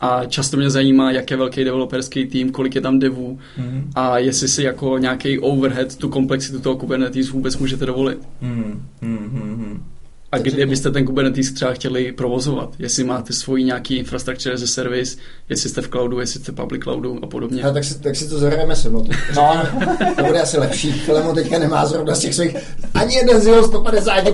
[0.00, 3.90] a často mě zajímá, jak je velký developerský tým, kolik je tam devů mm.
[3.94, 8.18] a jestli si jako nějaký overhead tu komplexitu toho Kubernetes vůbec můžete dovolit.
[8.40, 9.82] Mm.
[10.32, 12.74] A kde byste ten Kubernetes třeba chtěli provozovat?
[12.78, 15.16] Jestli máte svoji nějaký infrastructure as a service,
[15.48, 17.62] jestli jste v cloudu, jestli jste v public cloudu a podobně.
[17.62, 19.06] A tak, si, tak si to zahrajeme se mnou.
[19.36, 19.66] No,
[20.16, 20.92] to bude asi lepší.
[20.92, 22.56] Filmu teďka nemá zrovna z těch svých,
[22.94, 24.24] ani jeden z jeho 150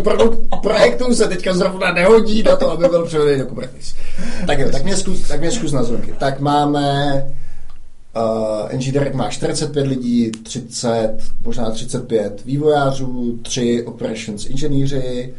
[0.62, 3.95] projektů se teďka zrovna nehodí na to, aby byl převedený do Kubernetes.
[4.47, 6.14] Tak jo, tak mě zkus, tak mě zkus na zvuky.
[6.18, 7.24] Tak máme
[8.16, 15.34] Uh, Engineering má 45 lidí, 30, možná 35 vývojářů, 3 operations inženýři,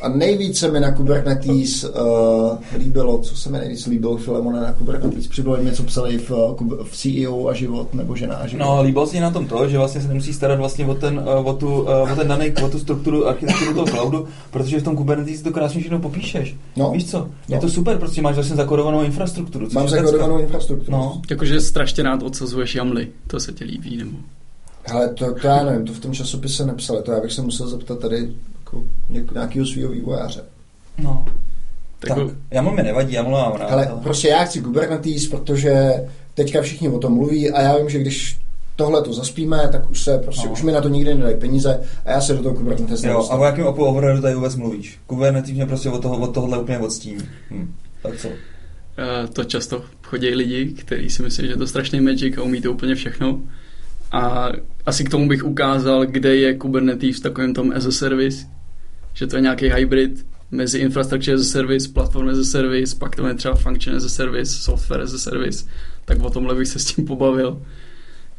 [0.00, 5.26] a nejvíce mi na Kubernetes uh, líbilo, co se mi nejvíc líbilo, Filemone na Kubernetes,
[5.26, 6.30] přibylo jim něco psali v,
[6.82, 8.64] v CEO a život, nebo žena a život.
[8.64, 11.22] No, líbilo se mi na tom to, že vlastně se nemusí starat vlastně o, ten,
[11.44, 15.42] o, tu, o ten daný, o tu strukturu, architekturu toho cloudu, protože v tom Kubernetes
[15.42, 16.56] to krásně všechno popíšeš.
[16.76, 16.90] No.
[16.90, 17.28] Víš co?
[17.48, 17.60] Je no.
[17.60, 19.68] to super, prostě máš vlastně zakodovanou infrastrukturu.
[19.72, 20.92] Mám zakodovanou infrastrukturu.
[20.92, 21.22] No.
[21.30, 24.16] Jakože strašně rád odsazuješ jamly, to se ti líbí, nebo?
[24.92, 27.68] Ale to, to já nevím, to v tom časopise nepsali, to já bych se musel
[27.68, 28.32] zeptat tady
[29.10, 30.44] jako nějakého svého vývojáře.
[30.98, 31.24] No.
[31.98, 33.70] Tak, tak já mu mi nevadí, já mu mám rád.
[33.70, 35.92] Ale prostě já chci Kubernetes, protože
[36.34, 38.38] teďka všichni o tom mluví a já vím, že když
[38.76, 40.52] tohle to zaspíme, tak už se prostě, no.
[40.52, 43.36] už mi na to nikdy nedají peníze a já se do toho Kubernetes Jo, a
[43.36, 44.98] o jakém opu overheadu tady vůbec mluvíš?
[45.06, 47.18] Kubernetes mě prostě od, toho, od tohohle úplně odstíní.
[47.50, 47.74] Hm.
[48.02, 48.28] Tak co?
[48.28, 48.34] Uh,
[49.32, 52.72] to často chodí lidi, kteří si myslí, že je to strašný magic a umí to
[52.72, 53.40] úplně všechno.
[54.12, 54.48] A
[54.86, 58.46] asi k tomu bych ukázal, kde je Kubernetes v takovém tom as a service,
[59.18, 63.16] že to je nějaký hybrid mezi infrastructure as a service, platform as a service, pak
[63.16, 65.64] to je třeba function as a service, software as a service,
[66.04, 67.62] tak o tomhle bych se s tím pobavil.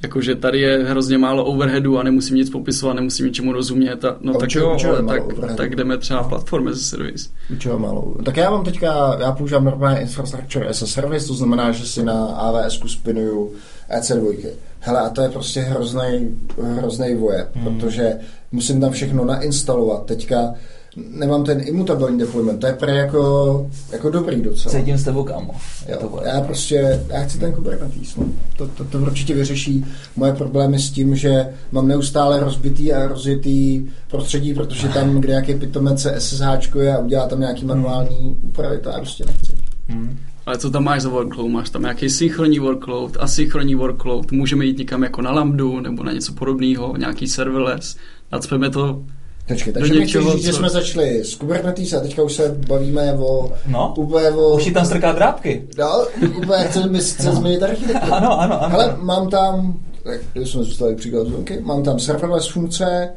[0.03, 4.05] Jakože tady je hrozně málo overheadu a nemusím nic popisovat, nemusím ničemu rozumět.
[4.05, 5.23] A, no a tak jo, ale tak,
[5.57, 7.30] tak jdeme třeba platform as a service.
[7.51, 8.15] Učil málo.
[8.25, 12.03] Tak já mám teďka, já používám normálně infrastructure as a service, to znamená, že si
[12.03, 13.53] na AWS spinuju
[13.98, 14.50] EC2.
[14.80, 16.38] Hele, a to je prostě hrozný,
[16.76, 17.66] hrozný voje, hmm.
[17.66, 18.20] protože
[18.52, 20.06] musím tam všechno nainstalovat.
[20.06, 20.54] Teďka
[20.96, 24.76] nemám ten imutabilní deployment, to je pre jako, jako dobrý docela.
[24.76, 25.56] Cítím s tebou, kámo.
[25.88, 28.26] Jo, já prostě, já chci ten Kubernetes, no.
[28.58, 29.86] to, to, to určitě vyřeší
[30.16, 35.54] moje problémy s tím, že mám neustále rozbitý a rozjetý prostředí, protože tam, kde nějaký
[35.54, 39.54] pitomec se SSH a udělá tam nějaký manuální úpravy, to já prostě nechci.
[39.88, 40.20] Hmm.
[40.50, 41.52] Ale co tam máš za workload?
[41.52, 46.12] Máš tam nějaký synchronní workload, asynchronní workload, můžeme jít někam jako na Lambdu nebo na
[46.12, 47.95] něco podobného, nějaký serverless,
[48.32, 49.04] nacpeme to
[49.47, 53.14] Počkej, takže mi chceš říct, že jsme začali s Kubernetes a teďka už se bavíme
[53.14, 53.52] o...
[53.68, 54.56] No, úplně o...
[54.56, 55.68] už tam strká drápky.
[55.78, 56.06] No,
[56.38, 57.36] úplně chceme chce no.
[57.36, 58.14] změnit architekturu.
[58.14, 58.76] Ano, ano, ano.
[58.76, 63.10] Ale mám tam, tak jsme zůstali příklad zvonky, mám tam serverless funkce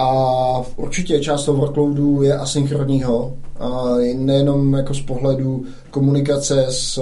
[0.00, 3.36] a určitě část toho workloadu je asynchronního.
[4.14, 6.98] Nejenom jako z pohledu komunikace s,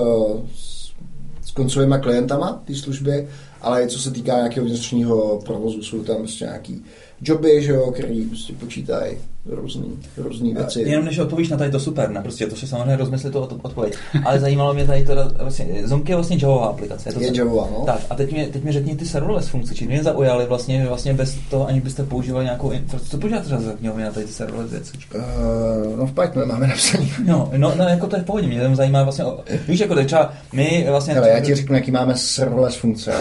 [1.44, 3.28] s koncovými klientama té služby,
[3.62, 5.82] ale i co se týká nějakého vnitřního provozu.
[5.82, 6.84] Jsou tam prostě nějaký
[7.22, 9.16] joby, že jo, který prostě počítají
[9.48, 10.80] různý, různý věci.
[10.80, 12.22] Jenom než odpovíš na tady to super, ne?
[12.22, 13.94] Prostě to si samozřejmě rozmyslit to odpověď.
[14.24, 17.08] Ale zajímalo mě tady to, vlastně, Zonky je vlastně Javová aplikace.
[17.08, 17.84] Je, to je Javová, no.
[17.86, 21.14] Tak a teď mě, teď mě řekni ty serverless funkce, či mě zaujaly vlastně, vlastně
[21.14, 23.10] bez toho, ani byste používali nějakou infrastrukturu.
[23.10, 24.92] Co používáte třeba za knihovny na tady ty serverless věci?
[25.14, 27.12] Uh, no v Pythonu máme napsaný.
[27.24, 29.24] No, no, no, jako to je v pohodě, mě tam zajímá vlastně,
[29.68, 31.14] víš, jako třeba my vlastně...
[31.14, 33.12] Hele, já ti řeknu, jaký máme serverless funkce.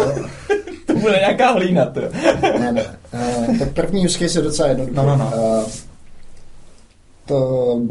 [0.88, 2.01] to bude nějaká hlína, to.
[2.59, 2.86] ne, ne.
[3.13, 4.95] Uh, tak první use case je docela jednoduchý.
[4.95, 5.32] No, no, no.
[5.36, 5.87] Uh,
[7.28, 7.82] to,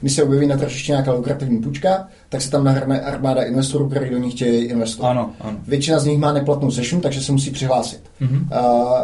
[0.00, 4.10] když se objeví na tržišti nějaká lukrativní půjčka, tak se tam nahrne armáda investorů, kteří
[4.10, 5.10] do ní chtějí investovat.
[5.10, 5.58] Ano, ano.
[5.66, 8.00] Většina z nich má neplatnou session, takže se musí přihlásit.
[8.20, 8.60] Mm-hmm.
[8.60, 8.98] Uh,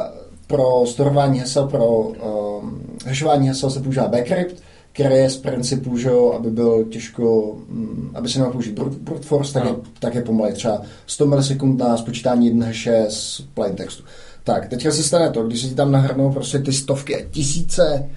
[0.47, 4.62] pro storování hesel, pro um, hashování hesel se používá Bcrypt,
[4.93, 8.97] který je z principu, že jo, aby byl těžko, mm, aby se nemohl použít brute,
[9.01, 9.80] brute force, tak je, Ano.
[9.99, 14.05] tak je pomalej třeba 100 milisekund na spočítání jeden haše z plain textu.
[14.45, 18.11] Tak, teďka se stane to, když se ti tam nahrnou prostě ty stovky a tisíce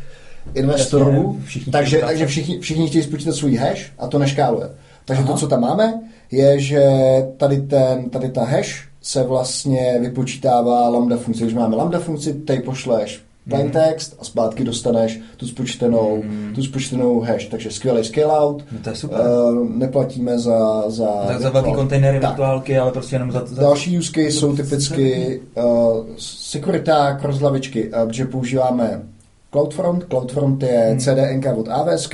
[0.53, 4.69] investorů, Jasně, všichni takže, takže všichni, všichni chtějí spočítat svůj hash a to neškáluje.
[5.05, 5.31] Takže Aha.
[5.31, 5.93] to, co tam máme,
[6.31, 6.83] je, že
[7.37, 11.43] tady, ten, tady ta hash se vlastně vypočítává lambda funkci.
[11.43, 13.73] Když máme lambda funkci, tady pošleš plain Mhm.
[13.73, 16.23] text a zpátky dostaneš tu spočtenou,
[16.55, 17.45] tu spočtenou hash.
[17.45, 18.65] Takže skvělý scale out.
[18.71, 19.19] No to je super.
[19.19, 20.89] Uh, neplatíme za...
[20.89, 22.29] za, Tak za velký kontejnery, Tak.
[22.29, 23.45] virtuálky, ale prostě jenom za...
[23.45, 23.61] za...
[23.61, 25.63] Další use case jsou typicky uh,
[26.17, 29.01] securiták, rozhlavičky, uh, protože používáme
[29.51, 30.03] CloudFront.
[30.09, 30.99] CloudFront je Hmm.
[30.99, 32.09] CDNK od AWS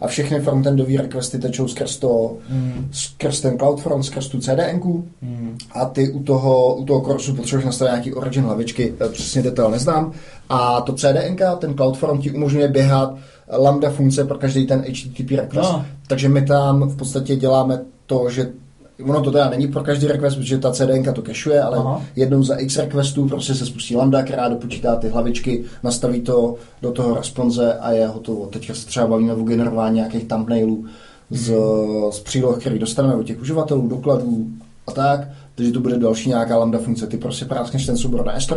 [0.00, 2.88] a všechny frontendové requesty tečou skrz, to, Hmm.
[2.92, 5.56] skrz ten CloudFront, skrz tu CDNku Hmm.
[5.72, 9.70] a ty u toho, u toho Corsu potřebuješ nastavit nějaký origin hlavičky, eh, přesně detail
[9.70, 10.12] neznám.
[10.48, 13.14] A to CDNK, ten CloudFront ti umožňuje běhat
[13.58, 15.72] lambda funkce pro každý ten HTTP request.
[15.72, 15.84] No.
[16.06, 18.50] Takže my tam v podstatě děláme to, že
[19.02, 22.02] Ono to teda není pro každý request, protože ta CDNka to cacheuje, ale Aha.
[22.16, 26.92] Jednou za x requestů prostě se spustí lambda, která dopočítá ty hlavičky, nastaví to do
[26.92, 28.46] toho responze a je hotovo.
[28.46, 30.84] Teďka se třeba bavíme o generování nějakých thumbnailů
[31.30, 31.54] z,
[32.10, 34.46] z příloh, který dostaneme od těch uživatelů, dokladů
[34.86, 35.28] a tak.
[35.56, 37.06] Takže to bude další nějaká lambda funkce.
[37.06, 38.54] Ty prostě práskneš ten soubor na S3,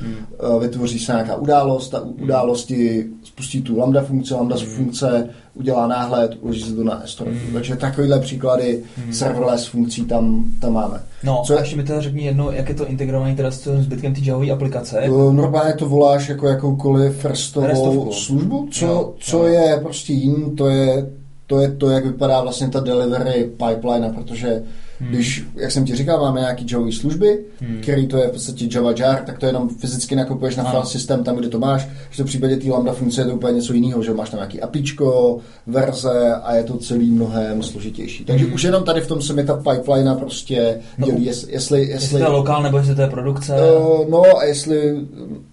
[0.00, 0.14] Hmm.
[0.56, 4.66] eh, vytvoří se nějaká událost, ta u- události spustí tu lambda funkce, lambda Hmm.
[4.66, 7.26] funkce udělá náhled, uloží se to na S3.
[7.52, 11.00] Takže takovýhle příklady serverless funkcí tam, tam máme.
[11.24, 13.82] No, Co- a ještě mi teda řekni jedno, jak je to integrované teda s tím
[13.82, 14.98] zbytkem té Javové aplikace.
[15.00, 18.12] Eh, Normálně to voláš jako jakoukoliv restovou Restovku.
[18.12, 18.68] službu.
[18.70, 19.44] Co, Jo, co jo.
[19.54, 21.10] je prostě jiný, to je,
[21.46, 24.62] to je to, jak vypadá vlastně ta delivery pipeline, protože
[25.02, 25.10] Hmm.
[25.10, 27.78] když, jak jsem ti říkal, máme nějaký Java služby, Hmm.
[27.80, 31.24] který to je v podstatě Java jar, tak to jenom fyzicky nakupuješ na file systém
[31.24, 34.02] tam, kde to máš, že v případě té lambda funkce je to úplně něco jiného,
[34.02, 38.24] že máš tam nějaký APIčko, verze a je to celý mnohem složitější.
[38.24, 38.54] Takže Hmm.
[38.54, 41.92] už jenom tady v tom se mi ta pipeline prostě No, dělí, jestli, jestli, Jestli
[41.92, 43.52] jestli to je lokál, nebo jestli to je produkce.
[43.78, 44.96] Uh, no a jestli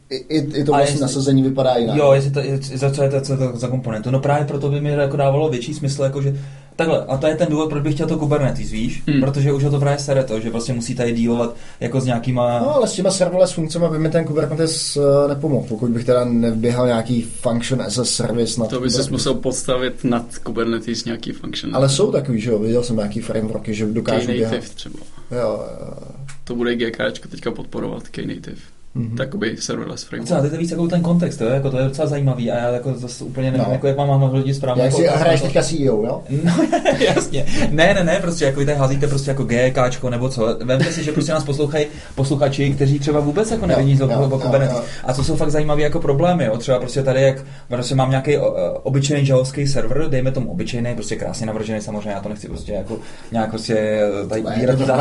[0.10, 1.96] i, i, i to vlastně jestli- nasazení vypadá jinak.
[1.98, 2.42] Jo, jestli to,
[2.76, 4.12] za co je to, co je to za komponentu.
[4.12, 6.36] No právě proto by mi jako dávalo větší smysl, jako že
[6.80, 9.04] takhle, a to je ten důvod, proč bych chtěl to Kubernetes, víš?
[9.08, 9.22] Hmm.
[9.22, 12.60] Protože už ho to právě sere to, že prostě musí tady dílovat jako s nějakýma...
[12.60, 16.26] No ale s těma serverless funkcemi by mi ten Kubernetes uh, nepomohl, pokud bych teda
[16.26, 21.32] nevběhal nějaký function as a service na To by se musel podstavit nad Kubernetes nějaký
[21.32, 21.76] function.
[21.76, 24.54] Ale jsou takový, že jo, viděl jsem nějaký frameworky, že dokážou běhat.
[24.54, 25.00] Knative třeba.
[25.32, 25.98] Jo, jo.
[26.44, 26.98] To bude GK
[27.30, 28.79] teďka podporovat Knative.
[28.96, 29.18] Mhm.
[29.18, 30.30] Takoby serverless framework.
[30.38, 31.48] Co, ty to víc jako ten kontext, jo?
[31.50, 33.74] Jako to je docela zajímavý a já jako zase úplně nevím, No.
[33.74, 34.84] jako jak mám mám lidi správně.
[34.84, 35.48] Jak jako si otázku hraješ to.
[35.48, 36.22] teďka CEO, jo?
[36.44, 36.54] No,
[37.16, 37.46] jasně.
[37.70, 40.58] Ne, ne, ne, prostě jako vy tady házíte prostě jako GKčko nebo co.
[40.64, 41.86] Vemte si, že prostě nás poslouchají
[42.16, 44.78] posluchači, kteří třeba vůbec jako nevědí Jo, o, jo, o jo, Kubernetes.
[44.78, 44.84] jo.
[45.04, 46.58] A co jsou fakt zajímavé jako problémy, jo?
[46.58, 48.38] Třeba prostě tady, jak prostě mám nějaký
[48.84, 52.98] obyčejný javovský server, dejme tomu obyčejný, prostě krásně navržený, samozřejmě já to nechci prostě jako
[53.32, 54.94] nějak prostě tady Ne, výrazně to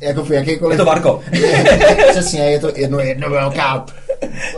[0.00, 0.74] jako v jakýkoliv...
[0.74, 1.20] Je to Varko.
[2.10, 3.86] Přesně, je to jedno, jedno velká...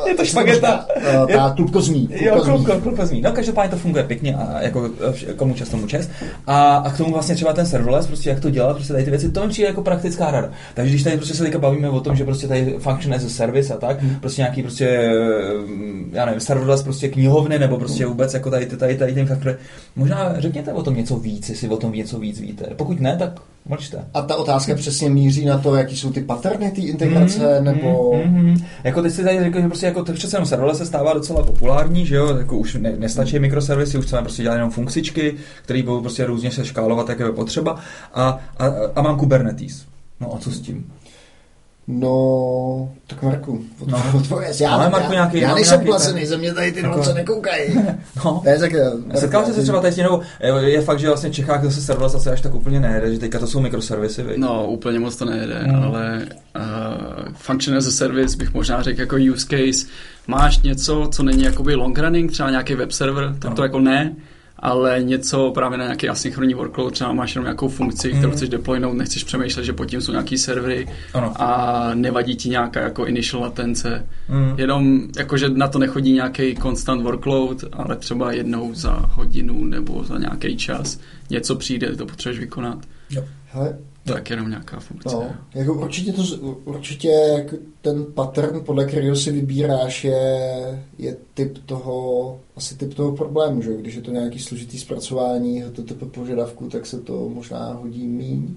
[0.06, 0.86] Je to špageta.
[0.96, 2.08] Eh, Ta klubko zmí.
[2.20, 2.44] Jo,
[2.82, 3.20] klubko zmí.
[3.20, 6.08] No, každopádně to funguje pěkně a jako vš- komu čas tomu čas.
[6.46, 9.10] A, a k tomu vlastně třeba ten serverless, prostě jak to dělat, prostě tady ty
[9.10, 10.50] věci, to mi přijde jako praktická rada.
[10.74, 13.28] Takže když tady prostě se teďka bavíme o tom, že prostě tady function as a
[13.28, 14.14] service a tak, Hmm.
[14.20, 15.10] prostě nějaký prostě,
[15.66, 18.12] mm, já nevím, serverless prostě knihovny nebo prostě Hmm.
[18.12, 19.58] vůbec jako tady, ty- tady, tady ten faktor.
[19.96, 22.66] Možná řekněte o tom něco víc, jestli o tom něco víc víte.
[22.76, 23.30] Pokud ne, tak
[23.68, 24.04] mlčte.
[24.14, 28.12] A ta otázka přesně míří na to, jaký jsou ty paterny té integrace, Mm, nebo...
[28.26, 28.56] mm, mm, mm.
[28.84, 32.06] Jako ty si tady řekl, že prostě jako to přece jenom se stává docela populární,
[32.06, 36.00] že jo, jako už ne, nestačí mikroservisy, už chceme prostě dělat jenom funkcičky, které budou
[36.00, 37.80] prostě různě se škálovat, jak je potřeba
[38.14, 38.66] a, a,
[38.96, 39.84] a mám Kubernetes.
[40.20, 40.92] No a co s tím?
[41.90, 44.02] No, tak Marku, od, No.
[44.12, 44.18] no.
[44.20, 44.60] odpověz.
[44.60, 46.96] Já, Ale Marku, já, nějaký- já mám nejsem nějaký- placený, ze mě tady ty Jako-
[46.96, 47.74] noce nekoukají.
[48.24, 48.42] No.
[48.44, 48.72] Ne, tak,
[49.18, 51.64] Setkal jsi se třeba tady s tím, nebo je, je fakt, že vlastně v Čechách
[51.64, 54.36] zase serverless asi až tak úplně nejde, že teďka to jsou mikroservisy, viď?
[54.36, 55.74] No, úplně moc to nejde, Hmm.
[55.74, 55.84] hmm.
[55.84, 56.26] ale
[56.56, 59.86] uh, function as a service bych možná řekl jako use case.
[60.26, 63.62] Máš něco, co není jakoby long running, třeba nějaký web server, tak to Ano.
[63.62, 64.12] jako ne,
[64.58, 68.36] ale něco právě na nějaký asynchronní workload, třeba máš jenom nějakou funkci, kterou Hmm.
[68.36, 71.32] chceš deploynout, nechceš přemýšlet, že pod tím jsou nějaký servery Ano.
[71.36, 74.06] a nevadí ti nějaká jako initial latence.
[74.28, 74.54] Mm.
[74.58, 80.18] Jenom jakože na to nechodí nějaký constant workload, ale třeba jednou za hodinu nebo za
[80.18, 81.00] nějaký čas
[81.30, 82.78] něco přijde, to potřebuješ vykonat.
[83.52, 83.78] Hele,
[84.14, 85.14] Tak jenom nějaká funkce.
[85.14, 86.22] no, jako určitě, to,
[86.64, 90.48] určitě jako ten pattern, podle kterého si vybíráš, je,
[90.98, 93.76] je typ toho, asi typ toho problému, že?
[93.76, 98.54] Když je to nějaký složitý zpracování HTTP požadavku, tak se to možná hodí míň.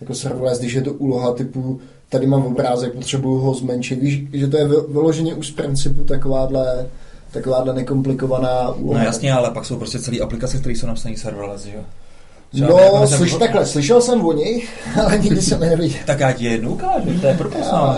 [0.00, 4.00] Jako serverless, když je to úloha typu tady mám obrázek, potřebuju ho zmenšit.
[4.00, 6.86] Víš, že to je vyloženě už z principu takováhle,
[7.32, 8.98] takováhle nekomplikovaná úloha.
[8.98, 11.84] No jasně, ale pak jsou prostě celé aplikace, které jsou napsané serverless, že jo?
[12.52, 14.68] Třeba no, slyš, takhle, slyšel jsem o nich,
[15.04, 15.98] ale nikdy jsem je neviděl.
[16.06, 17.36] tak já ti jednu ukážu, to je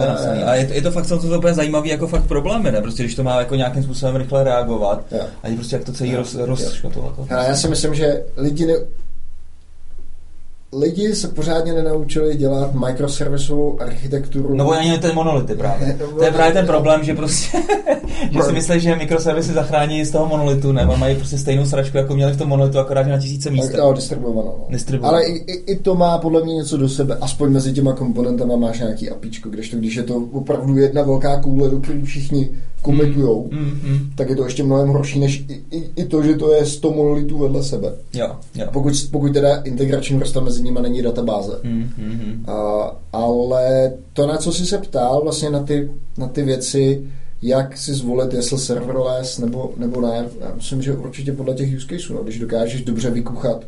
[0.08, 0.42] napsaný.
[0.42, 2.80] A je, je, to fakt to, to úplně zajímavé, jako fakt problémy, ne?
[2.80, 5.20] Prostě když to má jako nějakým způsobem rychle reagovat, jo.
[5.42, 7.14] a je prostě jak to celý roz, rozškatovat.
[7.30, 8.74] Já si myslím, že lidi ne,
[10.72, 14.54] lidi se pořádně nenaučili dělat microservisovou architekturu.
[14.54, 15.98] No ani ten monolity právě.
[16.18, 17.58] to je právě ten problém, že prostě,
[18.30, 22.14] že si myslí, že mikroservisy zachrání z toho monolitu, nebo mají prostě stejnou sračku, jako
[22.14, 23.68] měli v tom monolitu, akorát na tisíce míst.
[23.68, 24.56] Tak distribuovanou.
[24.58, 24.66] No.
[24.70, 25.14] distribuovanou.
[25.14, 28.56] Ale i, i, i, to má podle mě něco do sebe, aspoň mezi těma komponentama
[28.56, 32.50] máš nějaký apičko, když to, když je to opravdu jedna velká koule, do které všichni
[32.82, 34.10] komitujou, mm, mm, mm.
[34.16, 36.90] tak je to ještě mnohem horší, než i, i, i to, že to je 100
[36.90, 37.92] monolitů vedle sebe.
[38.14, 38.66] Jo, jo.
[38.72, 41.58] Pokud, pokud teda integrační vrstva mezi nimi není databáze.
[41.62, 42.44] Mm, mm, mm.
[42.50, 47.02] A, ale to, na co jsi se ptal, vlastně na ty, na ty věci,
[47.42, 50.28] jak si zvolit, jestli serverless nebo, nebo ne.
[50.40, 53.64] Já myslím, že určitě podle těch use caseů, no, když dokážeš dobře vykuchat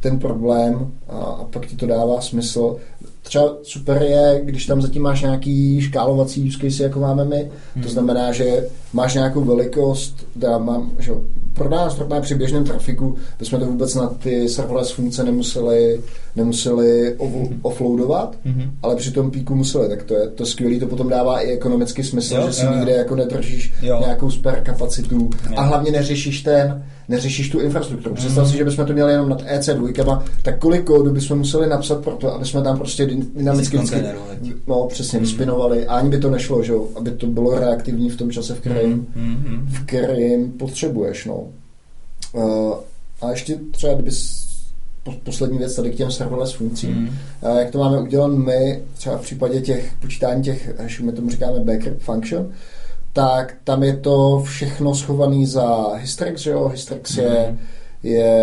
[0.00, 2.76] ten problém a, a pak ti to dává smysl.
[3.26, 7.84] Třeba super je, když tam zatím máš nějaký škálovací use case, jako máme my, hmm.
[7.84, 11.12] to znamená, že máš nějakou velikost, teda mám, že
[11.52, 16.00] pro nás pro při běžném trafiku bychom to vůbec na ty serverless funkce nemuseli,
[16.36, 17.16] nemuseli
[17.62, 18.70] offloadovat, hmm.
[18.82, 22.02] ale při tom píku museli, tak to je to skvělé, to potom dává i ekonomický
[22.02, 22.98] smysl, jo, že si jo, nikde jo.
[22.98, 23.98] jako nedržíš jo.
[24.00, 25.56] nějakou spare kapacitu jo.
[25.56, 28.10] a hlavně neřešíš ten, neřešíš tu infrastrukturu.
[28.10, 28.16] Mm.
[28.16, 32.04] Představ si, že bychom to měli jenom nad EC2, tak kolik kódu bychom museli napsat
[32.04, 34.02] pro to, aby jsme tam prostě dynamicky vždycky,
[34.66, 35.24] no, přesně, mm.
[35.24, 35.86] vyspinovali.
[35.86, 39.06] A ani by to nešlo, že aby to bylo reaktivní v tom čase, v kterém,
[39.16, 39.66] mm.
[39.68, 41.24] v kterém potřebuješ.
[41.24, 41.44] No.
[42.32, 42.74] Uh,
[43.22, 44.10] a ještě třeba, kdyby
[45.22, 46.90] poslední věc tady k těm serverless funkcím.
[46.90, 47.08] Mm.
[47.08, 51.60] Uh, jak to máme udělat my, třeba v případě těch počítání těch, my tomu říkáme
[51.60, 52.52] backup function,
[53.16, 56.68] tak tam je to všechno schované za Hystrix, že jo?
[56.68, 57.58] Hystrix je, mm.
[58.02, 58.34] je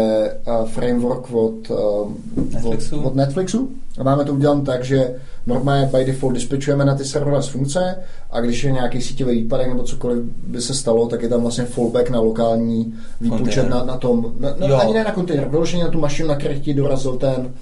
[0.47, 2.11] uh, framework od, uh,
[2.53, 2.99] Netflixu.
[2.99, 3.69] Od, od Netflixu.
[3.97, 5.15] A máme to udělat tak, že
[5.47, 7.95] normálně by default dispečujeme na ty serverless funkce
[8.31, 11.65] a když je nějaký síťový výpadek nebo cokoliv by se stalo, tak je tam vlastně
[11.65, 15.89] fallback na lokální výpočet na, na tom, na, na, ani ne na kontejner, vyloženě na
[15.89, 17.53] tu mašinu, na které ti dorazil ten,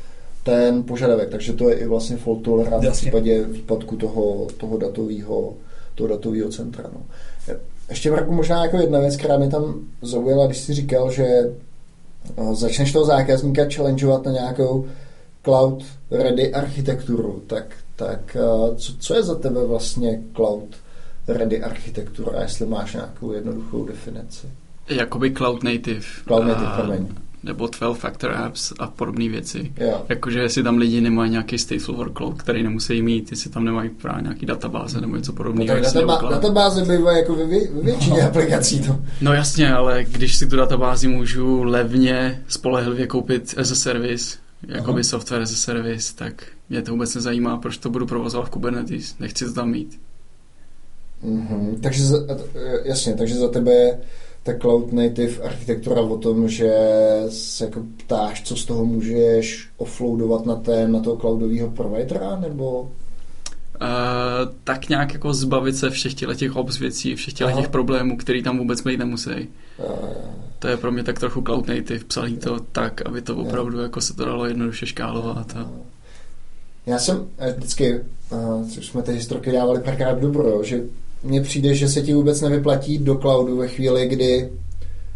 [0.44, 5.54] ten požadavek, takže to je i vlastně fault tolerant v případě výpadku toho, toho datového
[6.02, 6.90] toho datového centra.
[6.94, 7.02] No.
[7.90, 12.56] Ještě Marku, možná jako jedna věc, která mi tam zaujala, když jsi říkal, že eh,
[12.56, 14.88] začneš toho zákazníka challengeovat na nějakou
[15.44, 20.76] cloud ready architekturu, tak, tak eh, co, co je za tebe vlastně cloud
[21.28, 24.48] ready architektura, jestli máš nějakou jednoduchou definici?
[24.90, 26.06] Jakoby cloud native.
[26.28, 27.08] Cloud native, promiň
[27.44, 29.74] nebo 12-factor apps a podobné věci.
[29.78, 30.02] Yeah.
[30.10, 34.22] Jakože jestli tam lidi nemají nějaký stateful workload, který nemusí mít, jestli tam nemají právě
[34.22, 35.76] nějaký databáze nebo něco podobného.
[35.76, 38.28] No, databá- databáze bývají jako ve, ve většině no.
[38.28, 38.80] aplikací.
[38.82, 39.00] To.
[39.22, 44.38] No jasně, ale když si tu databázi můžu levně, spolehlivě koupit as a service,
[44.68, 45.04] jakoby Aha.
[45.04, 49.16] software as a service, tak mě to vůbec nezajímá, proč to budu provozovat v Kubernetes.
[49.20, 50.00] Nechci to tam mít.
[51.26, 51.80] Mm-hmm.
[51.82, 52.18] Takže za,
[52.84, 53.98] jasně, takže za tebe
[54.44, 56.74] ta cloud native architektura o tom, že
[57.30, 62.82] se jako ptáš, co z toho můžeš offloadovat na, ten, na toho cloudového providera, nebo...
[62.82, 68.58] Uh, tak nějak jako zbavit se všech těch ops věcí, všech těch problémů, který tam
[68.58, 69.48] vůbec být nemusí.
[69.78, 69.86] Uh,
[70.60, 73.84] to je pro mě tak trochu cloud native, psaný to tak, aby to opravdu uh,
[73.84, 75.56] jako se to dalo jednoduše škálovat.
[75.56, 75.70] A...
[76.86, 77.28] Já jsem
[77.58, 80.82] vždycky, uh, což jsme ty historky dávali párkrát dobro, že
[81.24, 84.50] mně přijde, že se ti vůbec nevyplatí do cloudu ve chvíli, kdy,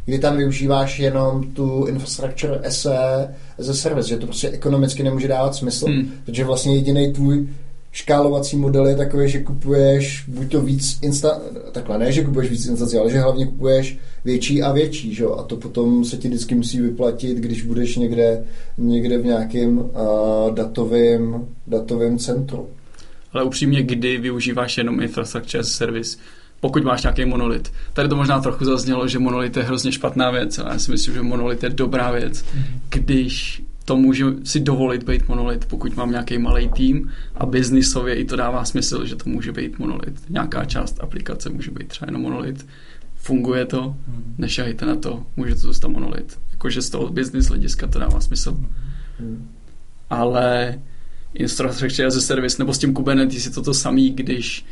[0.05, 3.27] kdy tam využíváš jenom tu infrastructure SE
[3.59, 6.11] as a service, že to prostě ekonomicky nemůže dávat smysl, hmm.
[6.25, 7.47] protože vlastně jediný tvůj
[7.91, 11.41] škálovací model je takový, že kupuješ buď to víc insta,
[11.71, 15.25] takhle ne, že kupuješ víc instancí, ale že hlavně kupuješ větší a větší, že?
[15.25, 18.43] a to potom se ti vždycky musí vyplatit, když budeš někde,
[18.77, 19.89] někde v nějakém uh,
[20.53, 22.67] datovém, datovém centru
[23.35, 26.17] ale upřímně, kdy využíváš jenom infrastructure as service,
[26.59, 27.73] pokud máš nějaký monolit.
[27.93, 31.13] Tady to možná trochu zaznělo, že monolit je hrozně špatná věc, ale já si myslím,
[31.13, 32.79] že monolit je dobrá věc, mm-hmm.
[32.89, 38.25] když to můžu si dovolit být monolit, pokud mám nějaký malý tým a biznisově i
[38.25, 40.29] to dává smysl, že to může být monolit.
[40.29, 42.65] Nějaká část aplikace může být třeba jenom monolit.
[43.15, 44.35] Funguje to, mm.
[44.37, 46.39] nešahejte na to, může to zůstat monolit.
[46.51, 48.57] Jakože z toho business hlediska to dává smysl.
[49.19, 49.49] Mm.
[50.09, 50.79] Ale
[51.35, 54.65] infrastructure as a service, nebo s tím Kubernetes je to to samý, když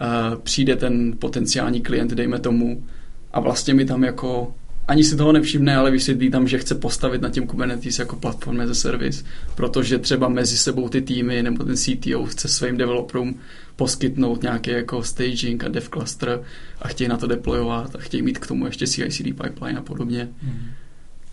[0.00, 2.84] uh, přijde ten potenciální klient, dejme tomu,
[3.32, 4.54] a vlastně mi tam jako
[4.88, 8.60] ani si toho nevšimne, ale vysvětlí tam, že chce postavit na tím Kubernetes jako platform
[8.60, 13.38] as a service, protože třeba mezi sebou ty týmy nebo ten CTO chce svým developerům
[13.76, 16.42] poskytnout nějaký jako staging a dev cluster
[16.82, 20.28] a chtějí na to deployovat a chtějí mít k tomu ještě CI/CD pipeline a podobně.
[20.42, 20.60] Mm.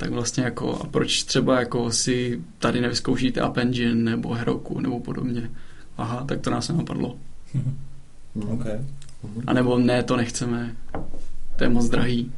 [0.02, 4.99] Tak vlastně jako, a proč třeba jako si tady nevyzkoušíte App Engine nebo Heroku nebo
[4.99, 5.49] podobně.
[5.97, 7.16] Aha, tak to nás nenapadlo.
[7.54, 8.52] Mm.
[8.52, 8.80] Okay.
[9.47, 10.76] A nebo ne, to nechceme,
[11.56, 12.32] to je moc drahý.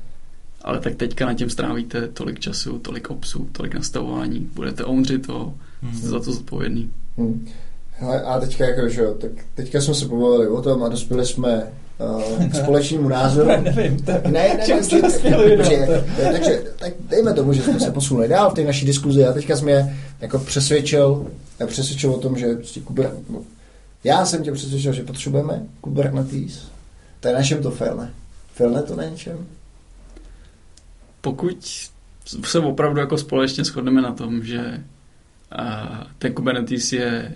[0.61, 5.53] Ale tak teďka na tím strávíte tolik času, tolik obsů, tolik nastavování, budete ownřit to,
[5.81, 5.97] mm.
[5.97, 6.91] jste za to zodpovědný.
[7.17, 7.47] Mm.
[7.91, 11.25] Hele, a teďka jako, že jo, tak teďka jsme se pobavili o tom a dospěli
[11.25, 11.67] jsme
[12.51, 13.47] k společnému názoru.
[13.47, 15.63] ne, nevím, tak, ne, ne, ne, jste dospěli, no.
[16.31, 19.55] takže tak dejme tomu, že jsme se posunuli dál v té naší diskuzi a teďka
[19.55, 21.27] jsme jako přesvědčil,
[21.65, 23.41] přesvědčil o tom, že prostě Kubernetes, no,
[24.03, 26.67] já jsem tě přesvědčil, že potřebujeme Kubernetes,
[27.19, 28.13] to je našem to failne.
[28.53, 29.45] Failne to na něčem?
[31.21, 31.57] Pokud
[32.45, 34.83] se opravdu jako společně shodneme na tom, že
[35.51, 37.35] a ten Kubernetes je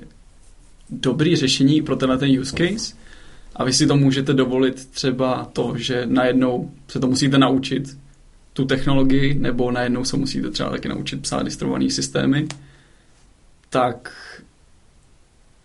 [0.89, 2.95] dobrý řešení pro tenhle ten use case
[3.57, 7.97] a vy si to můžete dovolit třeba to, že najednou se to musíte naučit
[8.53, 12.47] tu technologii, nebo najednou se musíte třeba taky naučit psát distribuované systémy,
[13.69, 14.13] tak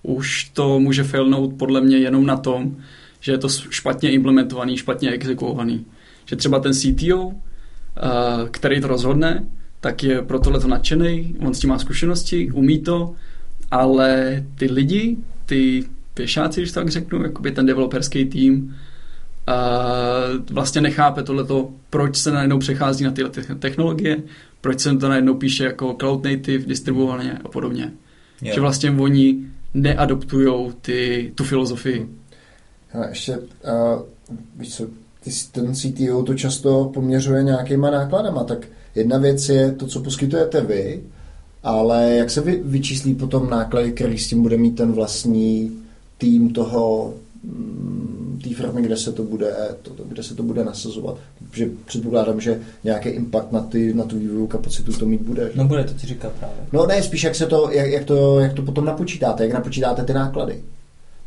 [0.03, 2.76] už to může failnout podle mě jenom na tom,
[3.20, 5.86] že je to špatně implementovaný, špatně exekuovaný.
[6.26, 8.01] Že třeba ten CTO, eh,
[8.51, 9.47] který to rozhodne,
[9.80, 13.14] tak je pro tohle to nadšený, on s tím má zkušenosti, umí to,
[13.70, 15.16] ale ty lidi,
[15.47, 15.84] ty
[16.15, 18.77] pěšáci, když tak řeknu, jakoby ten developerský tým,
[19.49, 24.23] uh, vlastně nechápe tohleto, proč se najednou přechází na tyhle technologie,
[24.61, 27.93] proč se to najednou píše jako cloud native, distribuovaně a podobně.
[28.43, 28.55] Yeah.
[28.55, 29.39] Že vlastně oni
[29.75, 32.09] neadoptujou ty, tu filozofii.
[32.93, 34.03] A ještě, uh,
[34.57, 34.87] víš co,
[35.25, 40.61] ty, ten CTO to často poměřuje nějakýma nákladama, tak jedna věc je to, co poskytujete
[40.61, 41.03] vy,
[41.63, 45.82] ale jak se vy, vyčíslí potom náklady, který s tím bude mít ten vlastní
[46.23, 47.14] tým toho
[47.45, 51.16] mm, té firmy, kde se to bude, to, kde se to bude nasazovat.
[51.51, 55.43] Protože předpokládám, že nějaký impact na, ty, na tu vývojovou kapacitu to mít bude.
[55.43, 55.53] Že?
[55.55, 56.57] No bude, to ti říká právě.
[56.73, 60.05] No ne, spíš jak, se to, jak, jak, to, jak to potom napočítáte, jak napočítáte
[60.05, 60.62] ty náklady.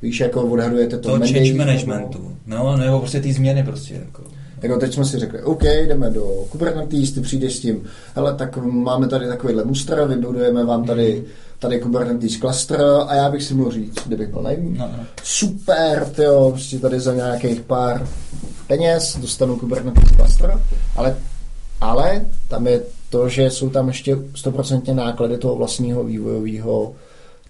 [0.01, 3.93] Víš, jako odhadujete to, to change managementu, no, nebo prostě ty změny prostě.
[3.93, 4.23] Jako.
[4.65, 7.83] Jako teď jsme si řekli, OK, jdeme do Kubernetes, ty přijdeš s tím,
[8.15, 11.23] hele, tak máme tady takovýhle muster, vybudujeme vám tady,
[11.59, 15.05] tady Kubernetes cluster a já bych si mohl říct, kdybych byl naivní, no, no.
[15.23, 18.07] super, tyjo, prostě tady za nějakých pár
[18.67, 20.61] peněz dostanu Kubernetes cluster,
[20.95, 21.15] ale,
[21.81, 26.93] ale tam je to, že jsou tam ještě 100% náklady toho vlastního vývojového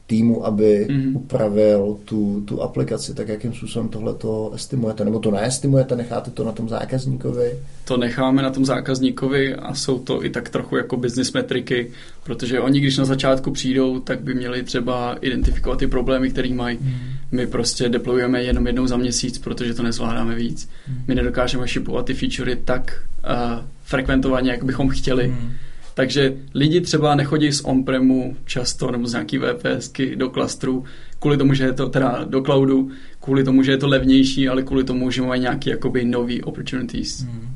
[0.08, 1.16] týmu, aby mm.
[1.16, 6.43] upravil tu, tu aplikaci, tak jakým způsobem tohle to estimujete, nebo to neestimujete, necháte to
[6.43, 7.51] na tom zákazníkovi?
[7.86, 11.91] To necháme na tom zákazníkovi a jsou to i tak trochu jako business metriky,
[12.24, 16.78] protože oni, když na začátku přijdou, tak by měli třeba identifikovat ty problémy, které mají.
[16.82, 16.93] Mm.
[17.32, 20.70] My prostě deployujeme jenom jednou za měsíc, protože to nezvládáme víc.
[20.88, 21.03] Mm.
[21.08, 25.28] My nedokážeme šipovat ty featurey tak uh, frekventovaně, jak bychom chtěli.
[25.28, 25.51] Mm
[25.96, 30.84] takže lidi třeba nechodí z on-premu často nebo z nějaký VPSky do klastru
[31.20, 34.64] kvůli tomu, že je to teda do cloudu, kvůli tomu, že je to levnější, ale
[34.64, 37.24] kvůli tomu, že mají nějaký jakoby nový opportunities.
[37.24, 37.50] Mm.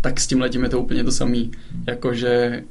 [0.00, 1.38] Tak s tím letím je to úplně to samé.
[1.38, 1.84] Mm.
[1.86, 2.62] Jakože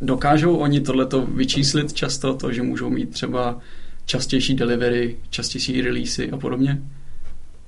[0.00, 3.58] dokážou oni tohleto vyčíslit často, to, že můžou mít třeba
[4.06, 6.82] častější delivery, častější releasy a podobně?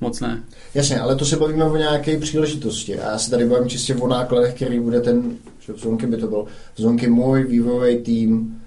[0.01, 0.43] Moc ne.
[0.75, 2.99] Jasně, ale to se bavíme o nějaké příležitosti.
[2.99, 5.37] A já se tady bavím čistě o nákladech, který bude ten
[5.73, 6.45] v Zonky by to byl
[6.75, 8.63] v Zonky můj vývojový tým,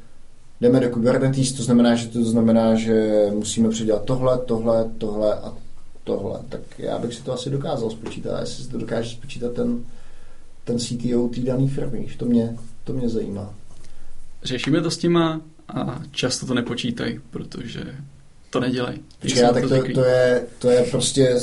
[0.61, 5.53] jdeme do Kubernetes, to znamená, že to znamená, že musíme předělat tohle, tohle, tohle a
[6.03, 6.39] tohle.
[6.49, 9.83] Tak já bych si to asi dokázal spočítat, jestli si to dokáže spočítat ten,
[10.63, 13.53] ten CTO té dané firmy, to mě, to mě zajímá.
[14.43, 17.95] Řešíme to s těma a často to nepočítají, protože
[18.49, 18.99] to nedělají.
[19.21, 21.39] Počkej, tak to, to, je, to je prostě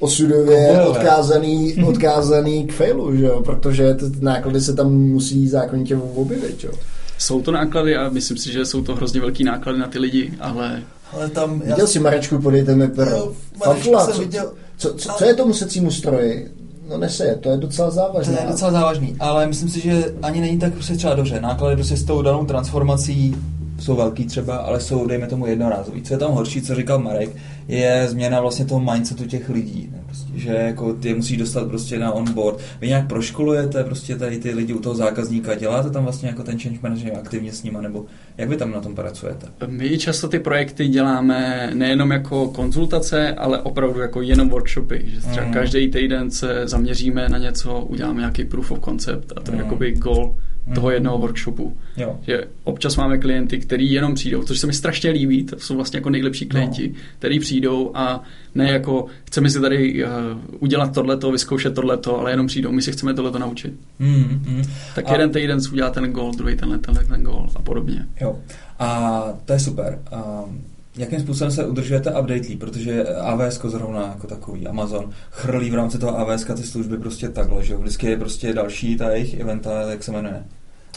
[0.00, 3.42] osudově odkázaný, odkázaný k failu, že jo?
[3.42, 6.60] protože ty náklady se tam musí zákonitě objevit.
[6.60, 6.72] Že jo?
[7.18, 10.32] Jsou to náklady a myslím si, že jsou to hrozně velký náklady na ty lidi,
[10.40, 10.82] ale...
[11.12, 11.86] ale tam, viděl já...
[11.86, 13.32] jsi Marečku, podejte mi pro.
[13.64, 14.52] Fafula, co, viděl...
[14.76, 16.50] co, co, co, je to musecímu stroji?
[16.88, 18.34] No nese, to je docela závažné.
[18.34, 21.40] To je docela závažný, ale myslím si, že ani není tak prostě třeba dobře.
[21.40, 23.36] Náklady prostě s tou danou transformací
[23.80, 26.02] jsou velký třeba, ale jsou, dejme tomu, jednorázový.
[26.02, 27.30] Co je tam horší, co říkal Marek,
[27.70, 29.88] je změna vlastně toho mindsetu těch lidí.
[29.92, 30.02] Ne?
[30.06, 32.58] Prostě, že jako ty musíš dostat prostě na onboard.
[32.80, 36.58] Vy nějak proškolujete prostě tady ty lidi u toho zákazníka, děláte tam vlastně jako ten
[36.58, 38.04] change manager aktivně s nima, nebo
[38.38, 39.46] jak vy tam na tom pracujete?
[39.66, 45.02] My často ty projekty děláme nejenom jako konzultace, ale opravdu jako jenom workshopy.
[45.06, 45.52] Že třeba mm.
[45.52, 49.64] každý týden se zaměříme na něco, uděláme nějaký proof of concept a to je mm.
[49.64, 50.34] jakoby goal
[50.74, 50.94] toho mhm.
[50.94, 51.76] jednoho workshopu.
[51.96, 52.18] Jo.
[52.26, 55.96] Že občas máme klienty, kteří jenom přijdou, což se mi strašně líbí, to jsou vlastně
[55.96, 56.94] jako nejlepší klienti, no.
[57.18, 58.22] kteří přijdou a
[58.54, 60.10] ne jako chceme si tady uh,
[60.58, 63.74] udělat tohleto, vyzkoušet tohleto, ale jenom přijdou, my si chceme tohleto naučit.
[63.98, 64.62] Mm, mm.
[64.94, 65.12] Tak a...
[65.12, 68.06] jeden týden si udělá ten gol, druhý tenhle, tenhle ten gol a podobně.
[68.20, 68.38] Jo.
[68.78, 69.98] A to je super.
[70.12, 70.64] Um,
[71.00, 76.18] jakým způsobem se udržujete updately, protože AWS zrovna jako takový, Amazon chrlí v rámci toho
[76.18, 77.78] AWS ty služby prostě takhle, že jo?
[77.78, 80.44] Vždycky je prostě další ta jejich eventa, jak se jmenuje?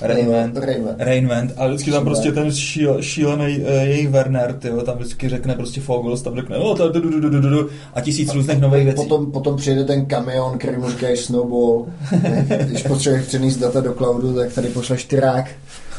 [0.01, 0.95] Reinvent, Reinvent.
[0.99, 1.53] Reinvent.
[1.57, 5.81] A vždycky tam prostě ten šíl, šílený uh, jejich Werner, tyjo, tam vždycky řekne prostě
[5.81, 8.95] Fogels, tam řekne, oh, to, du, du, du, du, du, a tisíc různých nových věcí.
[8.95, 11.85] Potom, potom přijde ten kamion, který mu Snowball.
[12.63, 15.45] Když potřebuješ přenést data do cloudu, tak tady pošleš tyrák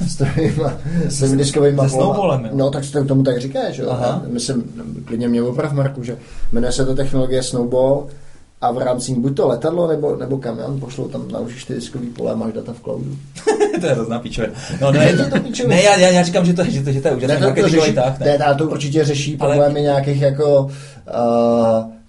[1.09, 3.91] s těmi diskovými snowballem, No, tak to tomu tak říkáš, jo.
[3.91, 4.23] Aha.
[4.27, 4.65] Myslím,
[5.05, 6.17] klidně mě oprav, Marku, že
[6.53, 8.07] jmenuje se to technologie Snowball
[8.61, 12.33] a v rámci buď to letadlo nebo, nebo kamion pošlou tam naložíš ty diskový pole
[12.33, 13.17] a máš data v cloudu.
[13.81, 14.53] to je hrozná píčově.
[14.81, 17.09] No, ne, to, to ne já, já, já, říkám, že to, že to, že to
[17.09, 18.21] je úžasný marketingový tah.
[18.21, 19.81] Ne, ne, to určitě řeší problémy Ale...
[19.81, 20.71] nějakých jako uh,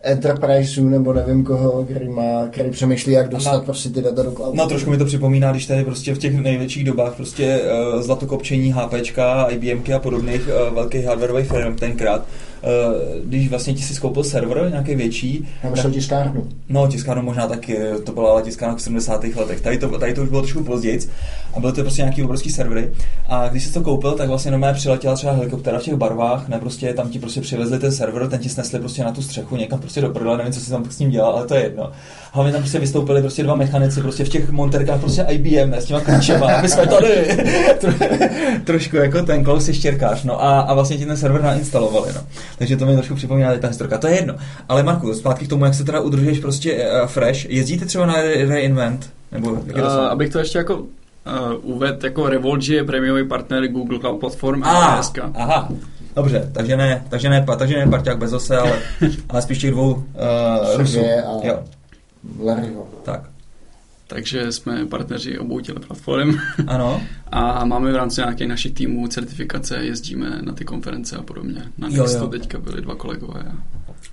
[0.06, 4.32] enterpriseů nebo nevím koho, který, má, který přemýšlí, jak dostat no, prostě ty data do
[4.32, 4.58] cloudu.
[4.58, 7.60] No trošku mi to připomíná, když tady prostě v těch největších dobách prostě
[7.94, 12.26] uh, zlatokopčení HPčka, IBMky a podobných uh, velkých hardwareových firm tenkrát,
[13.26, 15.48] když vlastně ti si skoupil server nějaký větší.
[15.64, 16.48] Já tak, tiskárnu.
[16.70, 19.24] No, tiskárnu možná taky, to byla ale tiskárna v 70.
[19.24, 19.62] letech.
[19.62, 21.00] Tady to, tady to už bylo trošku později
[21.54, 22.92] a byly to prostě nějaký obrovský servery.
[23.28, 26.60] A když jsi to koupil, tak vlastně normálně přiletěla třeba helikoptera v těch barvách, ne
[26.60, 29.80] prostě tam ti prostě přivezli ten server, ten ti snesli prostě na tu střechu, někam
[29.80, 31.92] prostě do prdele, nevím, co si tam s ním dělal, ale to je jedno.
[32.36, 35.86] Hlavně tam prostě vystoupili prostě dva mechanici prostě v těch monterkách prostě IBM ne, s
[35.86, 37.38] těma klíčema, my jsme tady.
[38.64, 42.22] trošku jako ten close štěrkář, no a, a vlastně ti ten server nainstalovali, no.
[42.58, 43.98] Takže to mi trošku připomíná ta historka.
[43.98, 44.36] To je jedno.
[44.70, 47.46] Ale Marku, zpátky k tomu, jak se teda udržuješ prostě uh, fresh.
[47.50, 48.16] Jezdíte třeba na
[48.48, 49.10] Reinvent?
[49.32, 50.86] Nebo uh, abych to ještě jako uh,
[51.62, 55.70] uvedl, jako Revolge je prémiový partner Google Cloud Platform a ah, Aha,
[56.16, 58.72] Dobře, takže ne, takže ne, takže ne parťák Bezose, ale,
[59.30, 60.02] ale spíš těch dvou uh,
[60.78, 61.00] Rusů.
[61.00, 61.60] A jo.
[62.40, 62.88] Larryho.
[63.04, 63.30] Tak.
[64.08, 66.38] Takže jsme partneři obou těle platform.
[66.68, 67.02] Ano.
[67.32, 71.64] A máme v rámci nějakých našich týmů certifikace, jezdíme na ty konference a podobně.
[71.78, 73.52] Na Nextu teďka byli dva kolegové.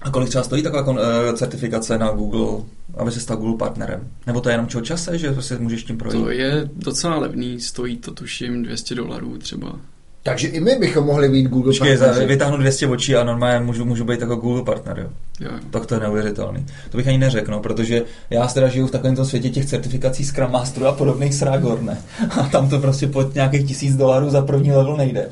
[0.02, 2.64] A kolik třeba stojí taková kon, uh, certifikace na Google,
[2.96, 4.08] aby se stal Google partnerem?
[4.26, 6.22] Nebo to je jenom čeho čase, že prostě můžeš tím projít?
[6.22, 9.78] To je docela levný, stojí to tuším 200 dolarů třeba.
[10.24, 12.26] Takže i my bychom mohli být Google Počkej, partneři.
[12.26, 15.08] vytáhnu 200 očí a normálně můžu, můžu být jako Google partner, jo.
[15.40, 15.50] jo.
[15.70, 16.66] Tak to je neuvěřitelný.
[16.90, 20.50] To bych ani neřekl, no, protože já teda žiju v takovém světě těch certifikací Scrum
[20.50, 21.98] Masteru a podobných srágor, ne?
[22.30, 25.28] A tam to prostě pod nějakých tisíc dolarů za první level nejde.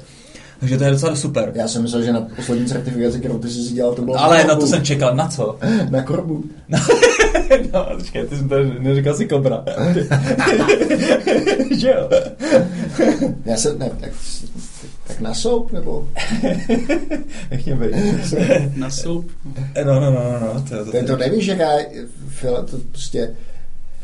[0.60, 1.52] Takže to je docela super.
[1.54, 4.20] Já jsem myslel, že na poslední certifikaci, kterou ty jsi si dělal, to bylo...
[4.20, 5.58] Ale na to jsem čekal, na co?
[5.90, 6.44] na korbu.
[7.72, 9.64] no, počkej, ty jsi to neříkal si kobra.
[11.70, 12.08] že jo?
[13.44, 14.10] Já jsem, ne, tak
[15.10, 16.08] tak na soup, nebo?
[17.50, 17.94] Nechně být.
[18.76, 19.30] na soup?
[19.84, 20.54] No, no, no, no.
[20.54, 21.68] no to, to, to, to nevíš, jaká
[22.70, 23.30] to prostě,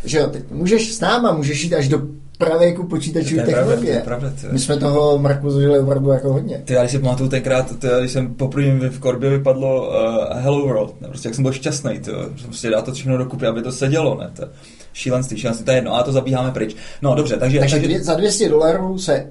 [0.05, 2.03] že jo, teď můžeš s náma, můžeš jít až do
[2.39, 4.03] pravěku počítačové technologie.
[4.05, 6.63] Pravda, pravda, My jsme toho Marku zažili opravdu jako hodně.
[6.65, 10.61] Ty, já když si pamatuju tenkrát, ty, když jsem poprvé v korbě vypadlo uh, Hello
[10.61, 13.63] World, ne, prostě jak jsem byl šťastný, ty, že prostě dá to všechno dokupy, aby
[13.63, 14.49] to sedělo, ne, to,
[14.93, 16.77] šílenství, šílenství, to je jedno, a to zabíháme pryč.
[17.03, 17.59] No dobře, takže...
[17.59, 18.05] Takže, takže...
[18.05, 19.27] za 200 dolarů se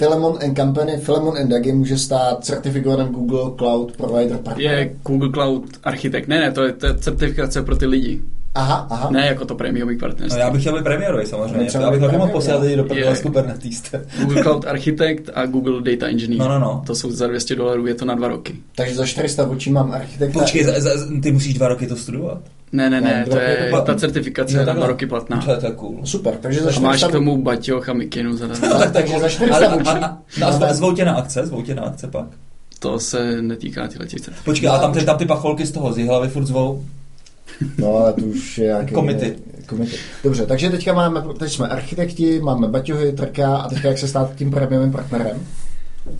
[0.00, 4.70] Philemon and Company, Philemon and Dagi může stát certifikovaným Google Cloud Provider partner.
[4.70, 6.28] Je Google Cloud Architect.
[6.28, 8.22] Ne, ne, to je, to je certifikace pro ty lidi.
[8.54, 9.10] Aha, aha.
[9.10, 10.38] Ne jako to prémiový partnerství.
[10.38, 11.68] No já bych chtěl být premiérový samozřejmě.
[11.74, 13.82] No, já bych mohl posílat lidi do prdele z Kubernetes.
[14.18, 16.38] Google Cloud Architect a Google Data Engineer.
[16.38, 16.82] No, no, no.
[16.86, 18.54] To jsou za 200 dolarů, je to na dva roky.
[18.74, 20.38] Takže za 400 očí mám architekta.
[20.38, 20.90] Počkej, za, za,
[21.22, 22.38] ty musíš dva roky to studovat?
[22.72, 25.42] Ne, ne, ne, to je, to ta certifikace je na dva roky platná.
[25.42, 26.00] To je, to cool.
[26.04, 26.86] Super, takže za 400...
[26.86, 28.48] A máš k tomu Baťo a Mikinu za
[28.78, 31.82] tak, takže za 400 a, a, a, a zvou tě na akce, zvou tě na
[31.82, 32.26] akce pak.
[32.78, 34.42] To se netýká certifikátů.
[34.44, 36.84] Počkej, ale tam ty, tam ty pacholky z toho z hlavy furt zvou?
[37.78, 38.94] No, ale to už je nějaký...
[38.94, 39.36] Komity.
[39.66, 39.96] komity.
[40.24, 44.34] Dobře, takže teďka máme, teď jsme architekti, máme baťohy, trka a teďka jak se stát
[44.34, 45.46] tím prémiovým partnerem?
[46.06, 46.16] Uh,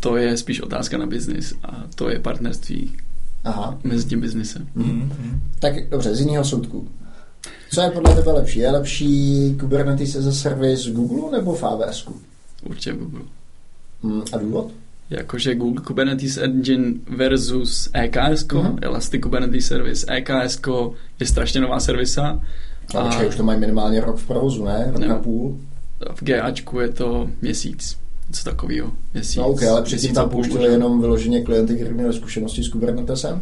[0.00, 2.96] to je spíš otázka na biznis a to je partnerství
[3.44, 3.78] Aha.
[3.84, 4.68] mezi tím biznesem.
[4.76, 5.10] Mm-hmm.
[5.58, 6.88] Tak dobře, z jiného soudku.
[7.70, 8.58] Co je podle tebe lepší?
[8.58, 12.08] Je lepší Kubernetes as a service Google nebo v AWS?
[12.62, 13.20] Určitě Google.
[14.02, 14.70] Mm, a důvod?
[15.10, 18.78] Jakože Google Kubernetes Engine versus EKS, uh-huh.
[18.82, 20.06] Elastic Kubernetes Service.
[20.08, 20.60] EKS
[21.20, 22.40] je strašně nová servisa.
[22.94, 24.84] A, a počkej, už to mají minimálně rok v provozu, ne?
[24.92, 25.60] Rok ne, a půl?
[26.14, 27.96] V GAčku je to měsíc.
[28.32, 28.92] Co takového?
[29.14, 29.36] Měsíc.
[29.36, 33.40] No ok, ale předtím tam pouštěli jenom vyloženě klienty, kteří měli zkušenosti s Kubernetesem.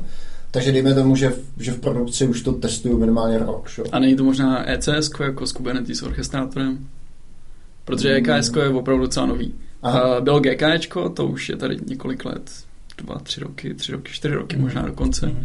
[0.51, 3.69] Takže dejme tomu, že v, že v produkci už to testují minimálně rok.
[3.69, 3.85] Šo?
[3.93, 6.87] A není to možná ECS jako s Kubernetes orchestrátorem?
[7.85, 8.31] Protože hmm.
[8.31, 9.55] EKS je opravdu docela nový.
[9.83, 10.21] Aha.
[10.21, 10.63] Bylo GK,
[11.15, 12.51] to už je tady několik let,
[12.99, 14.63] dva, tři roky, tři roky, čtyři roky mm.
[14.63, 15.27] možná dokonce.
[15.27, 15.45] Mm.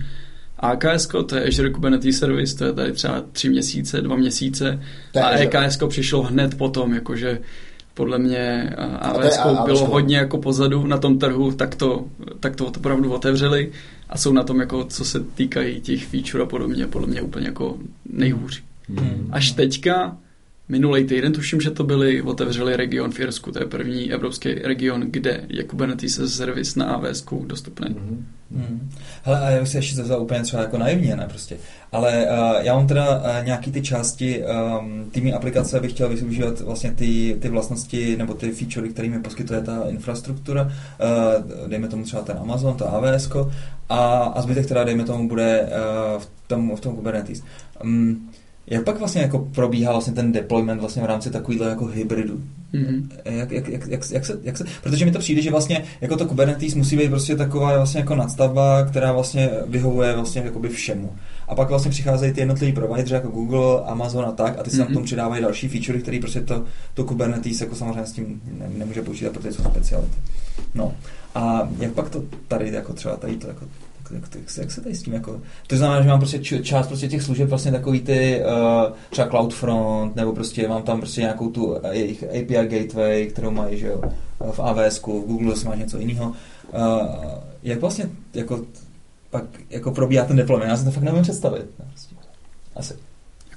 [0.60, 4.84] AKS, to je Azure Kubernetes Service, to je tady třeba tři měsíce, dva měsíce.
[5.24, 7.40] A EKS přišlo hned potom, jakože
[7.94, 12.06] podle mě AWS bylo hodně jako pozadu na tom trhu, tak to,
[12.40, 13.72] tak to opravdu otevřeli
[14.10, 17.46] a jsou na tom, jako co se týkají těch feature a podobně, podle mě úplně
[17.46, 17.78] jako
[18.10, 18.64] nejhůř.
[18.90, 19.30] Hmm.
[19.32, 20.18] Až teďka
[20.70, 25.02] Minulý týden tuším, že to byli, otevřeli region v Irsku, to je první evropský region,
[25.02, 27.88] kde je Kubernetes servis na AWS dostupný.
[27.88, 28.24] Mm-hmm.
[28.52, 28.90] Hmm.
[29.24, 31.58] Hele, a já bych se ještě zeptal úplně třeba jako naivně, ne prostě.
[31.92, 36.60] Ale uh, já mám teda uh, nějaký ty části um, týmní aplikace, bych chtěl využívat
[36.60, 42.04] vlastně ty, ty vlastnosti nebo ty featurey, které mi poskytuje ta infrastruktura, uh, dejme tomu
[42.04, 43.30] třeba ten Amazon, to AWS,
[43.90, 47.44] a, a zbytek teda dejme tomu bude uh, v, tom, v tom Kubernetes.
[47.84, 48.30] Um,
[48.70, 52.42] jak pak vlastně jako probíhá vlastně ten deployment vlastně v rámci takovýhle jako hybridu?
[52.74, 53.08] Mm-hmm.
[53.26, 56.18] Jak, jak, jak, jak, jak, se, jak se, protože mi to přijde, že vlastně jako
[56.18, 61.14] to Kubernetes musí být prostě taková vlastně jako nadstavba, která vlastně vyhovuje vlastně jakoby všemu.
[61.48, 64.78] A pak vlastně přicházejí ty jednotliví provideři jako Google, Amazon a tak a ty se
[64.78, 64.88] mm-hmm.
[64.88, 68.70] na tom přidávají další featurey, které prostě to, to Kubernetes jako samozřejmě s tím ne,
[68.78, 70.16] nemůže počítat, protože jsou speciality.
[70.76, 70.94] No.
[71.36, 73.66] A jak pak to tady jako třeba tady to jako
[74.12, 75.42] jak, jak, jak se tady s tím jako...
[75.68, 80.16] To znamená, že mám prostě část prostě těch služeb vlastně takový ty uh, třeba CloudFront,
[80.16, 84.02] nebo prostě mám tam prostě nějakou tu uh, jejich API gateway, kterou mají, že jo,
[84.52, 86.34] v AWS, v Google zase máš něco jiného.
[86.74, 87.32] Uh,
[87.64, 88.60] jak vlastně jako
[89.30, 90.70] pak jako probíhá ten deployment?
[90.70, 91.66] Já si to fakt nevím představit.
[91.78, 92.16] Prostě.
[92.76, 93.07] Asi.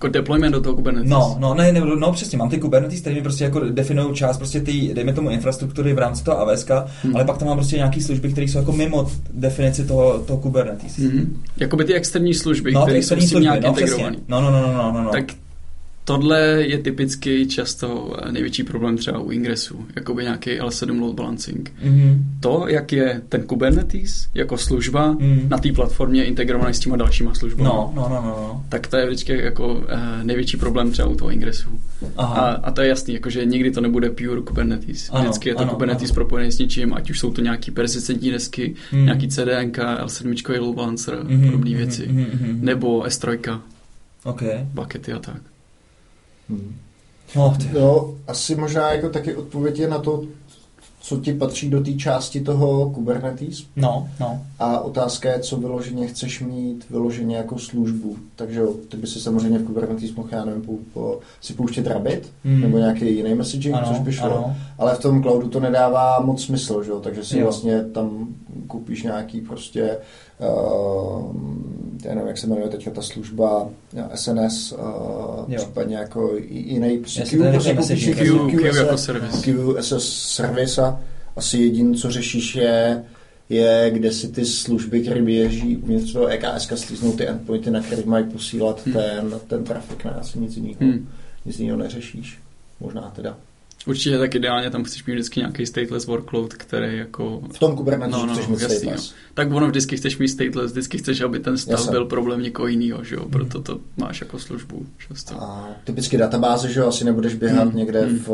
[0.00, 1.10] Jako deployment do toho Kubernetes.
[1.10, 4.38] No, no, ne, ne, no přesně, mám ty Kubernetes, které mi prostě jako definují část
[4.38, 6.66] prostě ty, dejme tomu infrastruktury v rámci toho AWS,
[7.02, 7.16] hmm.
[7.16, 10.98] ale pak tam mám prostě nějaké služby, které jsou jako mimo definici toho, toho Kubernetes.
[10.98, 11.42] Hmm.
[11.56, 14.16] Jakoby ty externí služby, no, které jsou s tím nějak no, integrované.
[14.28, 15.10] No, no, no, no, no, no.
[15.10, 15.24] Tak
[16.10, 21.72] Tohle je typicky často největší problém třeba u ingresu, jakoby nějaký L7 load balancing.
[21.84, 22.18] Mm-hmm.
[22.40, 25.46] To, jak je ten Kubernetes jako služba mm.
[25.48, 27.64] na té platformě integrovaný s těma dalšíma službami.
[27.64, 28.64] No, no, no, no, no.
[28.68, 29.82] Tak to je vždycky jako uh,
[30.22, 31.68] největší problém třeba u toho ingresu.
[32.16, 32.34] Aha.
[32.34, 35.10] A, a to je jasný, jakože nikdy to nebude pure Kubernetes.
[35.12, 36.14] Ano, vždycky je to ano, Kubernetes ano.
[36.14, 39.04] propojený s něčím, ať už jsou to nějaký persistentní desky, mm.
[39.04, 42.60] nějaký CDNK, L7 load balancer, mm-hmm, podobné mm-hmm, věci, mm-hmm.
[42.60, 43.60] nebo S3,
[44.24, 44.66] okay.
[44.74, 45.49] buckety a tak.
[46.50, 46.76] Hmm.
[47.36, 50.24] No, no, asi možná jako taky odpověď je na to,
[51.00, 53.62] co ti patří do té části toho Kubernetes.
[53.76, 54.42] No, no.
[54.58, 58.16] A otázka je, co vyloženě chceš mít vyloženě jako službu.
[58.36, 62.32] Takže ty by si samozřejmě v Kubernetes mohl, já nevím, po, po, si pouštět Rabbit
[62.44, 62.60] mm.
[62.60, 64.26] nebo nějaký jiný messaging, ano, což by šlo.
[64.26, 64.56] Ano.
[64.78, 66.92] Ale v tom cloudu to nedává moc smysl, že?
[67.00, 67.44] takže si jo.
[67.44, 68.28] vlastně tam
[68.66, 69.96] koupíš nějaký prostě
[70.38, 71.36] uh,
[72.04, 73.68] já nevím, jak se jmenuje teďka ta služba
[74.14, 77.58] SNS, uh, případně jako jiný prostě Q, Q,
[78.50, 79.40] Q, Q, jako servis.
[81.36, 83.04] Asi jediné, co řešíš je,
[83.48, 88.02] je, kde si ty služby, které běží uvnitř toho EKS, slíznou ty endpointy, na které
[88.06, 88.94] mají posílat hmm.
[88.94, 90.76] ten, ten trafik, na asi nic jiného.
[90.80, 91.08] Hmm.
[91.44, 92.38] Nic jiného neřešíš.
[92.80, 93.36] Možná teda.
[93.86, 97.42] Určitě tak ideálně tam chceš mít vždycky nějaký stateless workload, který jako...
[97.52, 99.10] V tom Kubernetes no, no, chceš mít jasný, stateless.
[99.10, 99.16] Jo.
[99.34, 101.92] Tak ono vždycky chceš mít stateless, vždycky chceš, aby ten stav Jasem.
[101.92, 103.20] byl problém někoho jiného, že jo?
[103.20, 103.30] Hmm.
[103.30, 105.42] Proto to máš jako službu často.
[105.42, 106.86] A typicky databáze, že jo?
[106.86, 107.76] Asi nebudeš běhat hmm.
[107.76, 108.18] někde hmm.
[108.18, 108.28] v,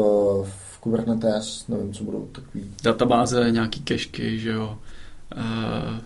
[0.45, 2.71] v Kubernetes, nevím, co budou takový.
[2.83, 4.79] Databáze, nějaký kešky, že jo?
[5.37, 5.99] Uh,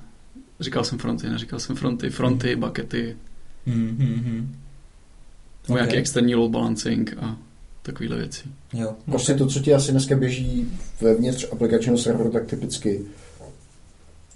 [0.61, 2.61] říkal jsem fronty, neříkal jsem fronty, fronty, hmm.
[2.61, 3.17] buckety.
[3.67, 4.57] Hmm, hmm, hmm.
[5.63, 5.75] Okay.
[5.75, 7.37] nějaký externí load balancing a
[7.83, 8.43] takovéhle věci.
[8.73, 8.95] Jo.
[9.05, 13.01] Prostě to, co ti asi dneska běží vevnitř aplikačního serveru, tak typicky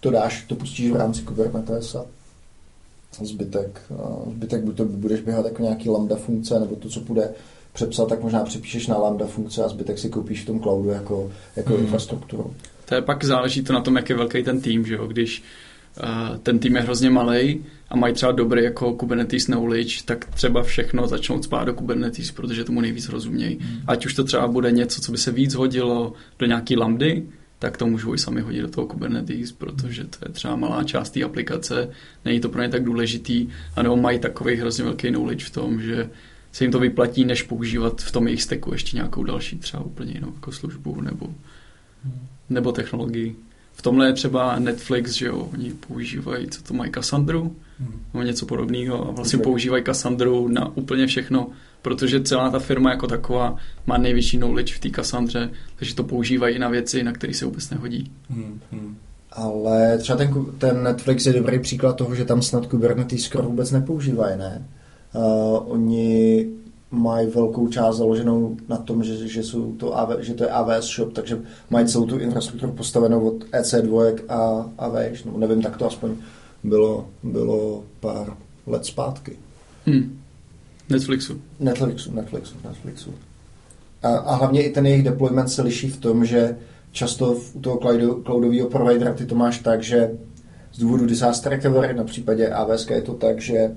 [0.01, 2.05] to dáš, to pustíš v rámci Kubernetes a
[3.23, 7.31] zbytek, a zbytek buď to budeš běhat jako nějaký lambda funkce, nebo to, co bude
[7.75, 11.33] přepsat, tak možná přepíšeš na lambda funkce a zbytek si koupíš v tom cloudu jako,
[11.57, 11.81] jako mm.
[11.81, 12.55] infrastrukturu.
[12.85, 15.07] To je pak záleží to na tom, jak je velký ten tým, že jo?
[15.07, 15.43] Když
[16.03, 20.63] uh, ten tým je hrozně malý a mají třeba dobrý jako Kubernetes knowledge, tak třeba
[20.63, 23.59] všechno začnou spát do Kubernetes, protože tomu nejvíc rozumějí.
[23.61, 23.81] Mm.
[23.87, 27.23] Ať už to třeba bude něco, co by se víc hodilo do nějaký lambdy,
[27.59, 31.11] tak to můžou i sami hodit do toho Kubernetes, protože to je třeba malá část
[31.11, 31.91] té aplikace,
[32.25, 36.11] není to pro ně tak důležitý, anebo mají takový hrozně velký knowledge v tom, že
[36.55, 40.13] se jim to vyplatí, než používat v tom jejich steku ještě nějakou další třeba úplně
[40.13, 41.27] jinou jako službu nebo
[42.51, 43.37] nebo technologii.
[43.73, 48.01] V tomhle je třeba Netflix, že jo, oni používají, co to mají, Cassandru, hmm.
[48.15, 49.45] nebo něco podobného a vlastně okay.
[49.45, 51.49] používají Cassandru na úplně všechno,
[51.83, 56.57] protože celá ta firma jako taková má největší knowledge v té Cassandře, takže to používají
[56.57, 58.13] i na věci, na které se vůbec nehodí.
[58.31, 58.61] Hmm.
[58.73, 58.97] Hmm.
[59.33, 63.71] Ale třeba ten, ten Netflix je dobrý příklad toho, že tam snad Kubernetes skoro vůbec
[63.71, 64.69] nepoužívají, ne?
[65.15, 66.47] Uh, oni
[66.91, 70.85] mají velkou část založenou na tom, že, že, jsou to AV, že to je AWS
[70.85, 71.39] shop, takže
[71.71, 76.11] mají celou tu infrastrukturu postavenou od EC2 a AWS, no nevím, tak to aspoň
[76.65, 78.37] bylo, bylo pár
[78.67, 79.37] let zpátky.
[79.87, 80.21] Hmm.
[80.91, 81.41] Netflixu.
[81.61, 83.15] Netflixu, Netflixu, Netflixu.
[84.03, 86.57] A, a hlavně i ten jejich deployment se liší v tom, že
[86.93, 87.81] často u toho
[88.25, 90.11] cloudového providera ty to máš tak, že
[90.73, 93.75] z důvodu disaster recovery, na případě AWS je to tak, že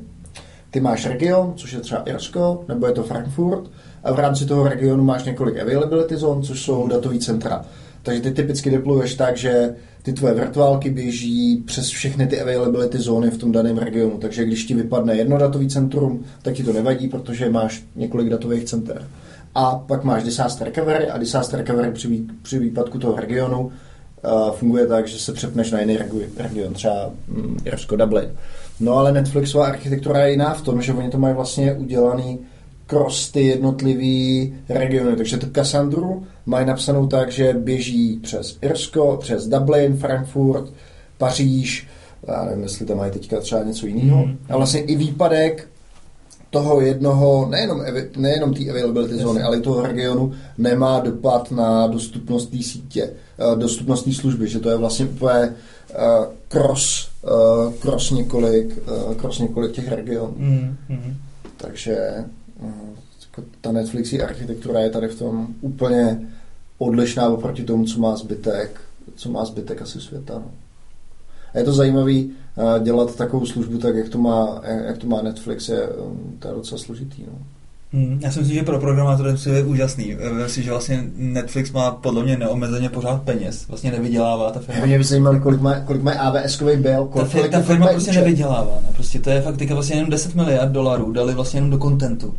[0.72, 3.70] ty máš region, což je třeba Irsko, nebo je to Frankfurt,
[4.03, 7.65] a v rámci toho regionu máš několik availability zón, což jsou datové centra.
[8.03, 13.32] Takže ty typicky deployuješ tak, že ty tvoje virtuálky běží přes všechny ty availability zóny
[13.32, 14.18] v tom daném regionu.
[14.18, 18.63] Takže když ti vypadne jedno datový centrum, tak ti to nevadí, protože máš několik datových
[18.63, 19.07] center.
[19.55, 24.51] A pak máš disaster recovery a disaster recovery při, vý, při výpadku toho regionu uh,
[24.51, 25.97] funguje tak, že se přepneš na jiný
[26.38, 28.30] region, třeba mm, Irsko, Dublin.
[28.80, 32.39] No ale Netflixová architektura je jiná v tom, že oni to mají vlastně udělaný
[32.88, 35.15] cross ty jednotlivý regiony.
[35.15, 40.73] Takže tu Cassandru mají napsanou tak, že běží přes Irsko, přes Dublin, Frankfurt,
[41.17, 41.88] Paříž,
[42.28, 44.25] já nevím, jestli tam mají teďka třeba něco jiného.
[44.25, 44.38] Mm.
[44.49, 45.67] A vlastně i výpadek
[46.49, 47.82] toho jednoho, nejenom,
[48.17, 49.21] nejenom té availability yes.
[49.21, 53.09] zóny, ale i toho regionu nemá dopad na dostupnost té sítě,
[53.39, 59.16] eh, dostupnost té služby, že to je vlastně úplně uh, cross, uh, cross, několik, uh,
[59.16, 60.36] cross několik těch regionů.
[60.39, 61.14] Mm-hmm.
[61.58, 62.26] Takže
[62.60, 66.30] uh, ta Netflixí architektura je tady v tom úplně
[66.78, 68.82] odlišná oproti tomu, co má zbytek,
[69.16, 70.34] co má zbytek asi světa.
[70.34, 70.52] No.
[71.54, 72.26] A je to zajímavý
[72.56, 75.89] uh, dělat takovou službu tak, jak to má, jak to má Netflix, je,
[76.39, 77.24] to je docela složitý.
[77.28, 77.39] No.
[77.93, 80.15] Hmm, já si myslím, že pro programátory to je úžasný.
[80.33, 83.67] Myslím si, že vlastně Netflix má podle mě neomezeně pořád peněz.
[83.67, 84.85] Vlastně nevydělává ta firma.
[84.85, 87.05] Mě by zajímalo, kolik má, kolik má AWS-kový byl.
[87.05, 88.19] Kolik, ta, ta firma prostě účet.
[88.19, 88.79] nevydělává.
[88.83, 88.89] Ne?
[88.93, 92.33] Prostě to je fakt teďka vlastně jenom 10 miliard dolarů dali vlastně jenom do kontentu.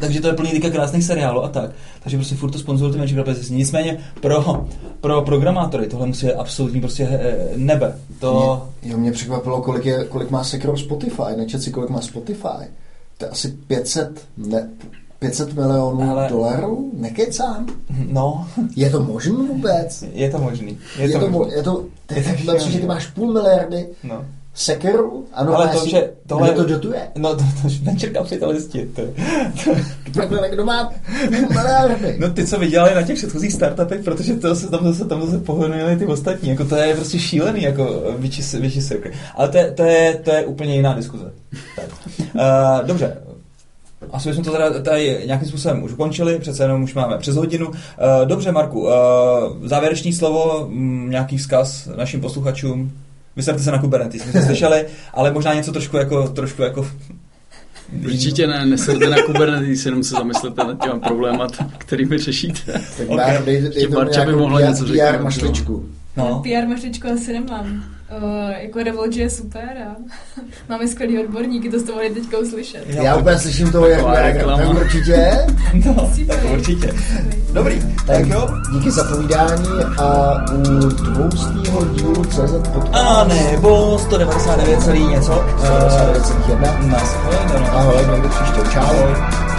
[0.00, 1.70] Takže to je plný teďka krásných seriálů a tak.
[2.02, 3.50] Takže prostě furt to sponzorují ty menší peněz.
[3.50, 4.66] Nicméně pro,
[5.00, 7.98] pro programátory tohle musí absolutní prostě eh, nebe.
[8.18, 8.62] To...
[8.82, 11.36] Mě, jo, mě překvapilo, kolik, je, kolik má Sekiro Spotify.
[11.36, 12.66] Nečet si, kolik má Spotify
[13.18, 14.70] to je asi 500, ne,
[15.18, 16.28] 500 milionů Ale...
[16.28, 16.90] dolarů?
[16.94, 17.66] Nekecám.
[18.06, 18.48] No.
[18.76, 20.04] Je to možný vůbec?
[20.12, 20.78] Je to možný.
[20.98, 21.52] Je, je to, možný.
[21.56, 24.24] je to, ty, je to lepší, že ty máš půl miliardy no.
[24.56, 25.26] Sekeru?
[25.32, 26.52] Ano, ale to, že tohle...
[26.52, 27.08] to dotuje.
[27.18, 28.86] No, to, to venture kapitalisti.
[28.86, 29.02] To,
[30.14, 30.92] to, to, kdo má
[31.30, 32.16] miliardy?
[32.18, 35.38] No ty, co vydělali na těch předchozích startupech, protože to se tam zase, tam zase
[35.38, 36.48] pohonili ty ostatní.
[36.48, 38.80] Jako to je prostě šílený, jako větší, větší
[39.34, 41.32] Ale to je, to, je, to je úplně jiná diskuze.
[41.76, 41.86] Tak.
[42.34, 43.16] Uh, dobře,
[44.12, 47.68] asi bychom to teda tady nějakým způsobem už ukončili, přece jenom už máme přes hodinu.
[47.68, 47.74] Uh,
[48.24, 48.90] dobře, Marku, uh,
[49.64, 52.92] závěrečný slovo, um, nějaký vzkaz našim posluchačům?
[53.36, 56.86] Vyserte se na Kubernetes, jsme to slyšeli, ale možná něco trošku jako, trošku jako
[58.04, 62.72] Určitě ne, neserte na Kubernetes, jenom se zamyslete nad těma problémat, kterými řešíte.
[62.72, 63.42] Tak okay.
[63.44, 64.96] dej, dej, dej Marča by mohla něco říct.
[64.96, 65.88] PR mašličku.
[66.16, 66.42] No.
[66.42, 67.84] PR mašličku asi nemám.
[68.10, 69.96] Uh, jako Revolt je super a
[70.68, 72.84] máme skvělý odborníky, to jste mohli teďka uslyšet.
[72.86, 75.30] Já, Já úplně slyším toho, jak, jak tak určitě.
[75.86, 76.94] No, tak určitě.
[77.52, 78.48] Dobrý, tak jo.
[78.72, 82.94] Díky za povídání a u dvoustýho dílu CZ podcast.
[82.94, 85.32] A nebo 199 celý něco.
[85.32, 86.90] 199,1.
[86.90, 87.16] Nás
[87.70, 88.60] Ahoj, někdy příště.
[88.72, 88.80] Čau.
[88.80, 89.55] Ahoj.